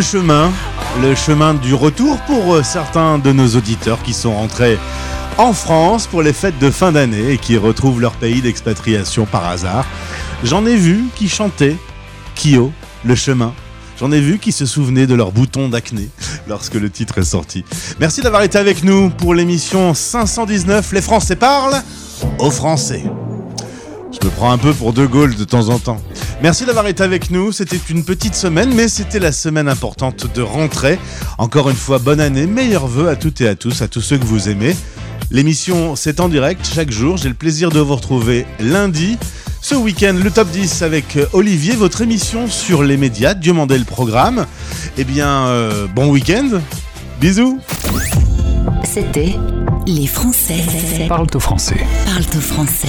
chemin, 0.00 0.52
le 1.00 1.14
chemin 1.14 1.54
du 1.54 1.74
retour 1.74 2.18
pour 2.26 2.54
euh, 2.54 2.62
certains 2.62 3.18
de 3.18 3.32
nos 3.32 3.48
auditeurs 3.56 4.02
qui 4.02 4.12
sont 4.12 4.34
rentrés 4.34 4.78
en 5.38 5.52
France 5.52 6.06
pour 6.06 6.22
les 6.22 6.32
fêtes 6.32 6.58
de 6.58 6.70
fin 6.70 6.92
d'année 6.92 7.32
et 7.32 7.38
qui 7.38 7.56
retrouvent 7.56 8.00
leur 8.00 8.12
pays 8.12 8.42
d'expatriation 8.42 9.26
par 9.26 9.46
hasard. 9.46 9.86
J'en 10.44 10.66
ai 10.66 10.76
vu 10.76 11.04
qui 11.14 11.28
chantaient 11.28 11.76
Kyo, 12.34 12.72
le 13.04 13.14
chemin. 13.14 13.54
J'en 13.98 14.12
ai 14.12 14.20
vu 14.20 14.38
qui 14.38 14.52
se 14.52 14.66
souvenaient 14.66 15.06
de 15.06 15.14
leur 15.14 15.32
bouton 15.32 15.68
d'acné 15.68 16.08
lorsque 16.48 16.74
le 16.74 16.90
titre 16.90 17.18
est 17.18 17.24
sorti. 17.24 17.64
Merci 17.98 18.20
d'avoir 18.20 18.42
été 18.42 18.58
avec 18.58 18.84
nous 18.84 19.10
pour 19.10 19.34
l'émission 19.34 19.94
519 19.94 20.92
Les 20.92 21.00
Français 21.00 21.36
parlent 21.36 21.82
aux 22.38 22.50
Français. 22.50 23.04
Je 24.12 24.26
me 24.26 24.30
prends 24.30 24.52
un 24.52 24.58
peu 24.58 24.72
pour 24.72 24.92
De 24.92 25.06
Gaulle 25.06 25.34
de 25.36 25.44
temps 25.44 25.68
en 25.68 25.78
temps. 25.78 26.00
Merci 26.42 26.66
d'avoir 26.66 26.86
été 26.86 27.02
avec 27.02 27.30
nous. 27.30 27.50
C'était 27.50 27.80
une 27.88 28.04
petite 28.04 28.34
semaine, 28.34 28.72
mais 28.74 28.88
c'était 28.88 29.18
la 29.18 29.32
semaine 29.32 29.68
importante 29.68 30.32
de 30.34 30.42
rentrée. 30.42 30.98
Encore 31.38 31.70
une 31.70 31.76
fois, 31.76 31.98
bonne 31.98 32.20
année, 32.20 32.46
meilleurs 32.46 32.86
vœux 32.86 33.08
à 33.08 33.16
toutes 33.16 33.40
et 33.40 33.48
à 33.48 33.54
tous, 33.54 33.80
à 33.82 33.88
tous 33.88 34.02
ceux 34.02 34.18
que 34.18 34.24
vous 34.24 34.48
aimez. 34.48 34.76
L'émission, 35.30 35.96
c'est 35.96 36.20
en 36.20 36.28
direct 36.28 36.68
chaque 36.72 36.90
jour. 36.90 37.16
J'ai 37.16 37.28
le 37.28 37.34
plaisir 37.34 37.70
de 37.70 37.80
vous 37.80 37.96
retrouver 37.96 38.46
lundi. 38.60 39.18
Ce 39.62 39.74
week-end, 39.74 40.14
le 40.22 40.30
top 40.30 40.48
10 40.50 40.82
avec 40.82 41.18
Olivier, 41.32 41.74
votre 41.74 42.02
émission 42.02 42.46
sur 42.48 42.84
les 42.84 42.96
médias. 42.96 43.34
Dieu 43.34 43.52
m'en 43.52 43.66
dait 43.66 43.78
le 43.78 43.84
programme. 43.84 44.46
Eh 44.98 45.04
bien, 45.04 45.46
euh, 45.48 45.86
bon 45.92 46.08
week-end. 46.10 46.60
Bisous. 47.20 47.58
C'était 48.84 49.34
Les 49.86 50.06
Français 50.06 50.62
Parle 51.08 51.26
au 51.34 51.40
français. 51.40 51.84
parlent 52.04 52.24
au 52.36 52.40
français. 52.40 52.88